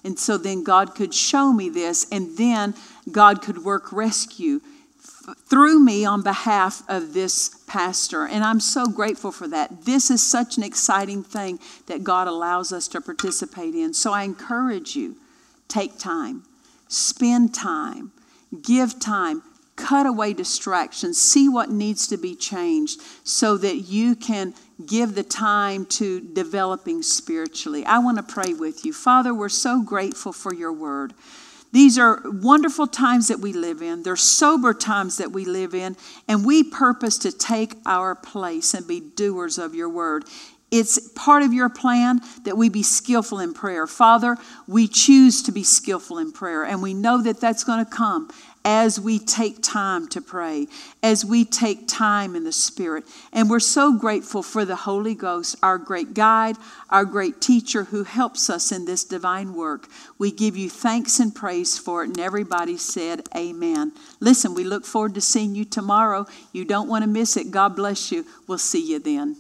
[0.04, 2.74] And so then God could show me this, and then
[3.10, 4.60] God could work rescue
[5.48, 8.26] through me on behalf of this pastor.
[8.26, 9.84] And I'm so grateful for that.
[9.84, 13.94] This is such an exciting thing that God allows us to participate in.
[13.94, 15.16] So I encourage you
[15.68, 16.44] take time,
[16.88, 18.12] spend time,
[18.62, 19.42] give time,
[19.76, 24.54] cut away distractions, see what needs to be changed so that you can
[24.86, 27.84] give the time to developing spiritually.
[27.84, 28.92] I want to pray with you.
[28.92, 31.12] Father, we're so grateful for your word.
[31.76, 34.02] These are wonderful times that we live in.
[34.02, 35.94] They're sober times that we live in,
[36.26, 40.24] and we purpose to take our place and be doers of your word.
[40.70, 43.86] It's part of your plan that we be skillful in prayer.
[43.86, 47.90] Father, we choose to be skillful in prayer, and we know that that's going to
[47.90, 48.30] come
[48.66, 50.66] as we take time to pray,
[51.00, 53.04] as we take time in the Spirit.
[53.32, 56.56] And we're so grateful for the Holy Ghost, our great guide,
[56.90, 59.86] our great teacher who helps us in this divine work.
[60.18, 62.08] We give you thanks and praise for it.
[62.08, 63.92] And everybody said, Amen.
[64.18, 66.26] Listen, we look forward to seeing you tomorrow.
[66.52, 67.52] You don't want to miss it.
[67.52, 68.26] God bless you.
[68.48, 69.36] We'll see you then.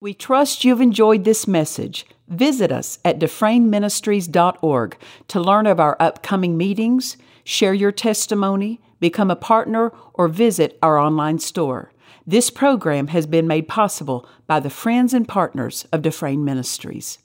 [0.00, 2.06] We trust you've enjoyed this message.
[2.28, 4.96] Visit us at dufresneministries.org
[5.28, 10.98] to learn of our upcoming meetings share your testimony, become a partner, or visit our
[10.98, 11.92] online store.
[12.26, 17.18] This program has been made possible by the friends and partners of Dufresne Ministries.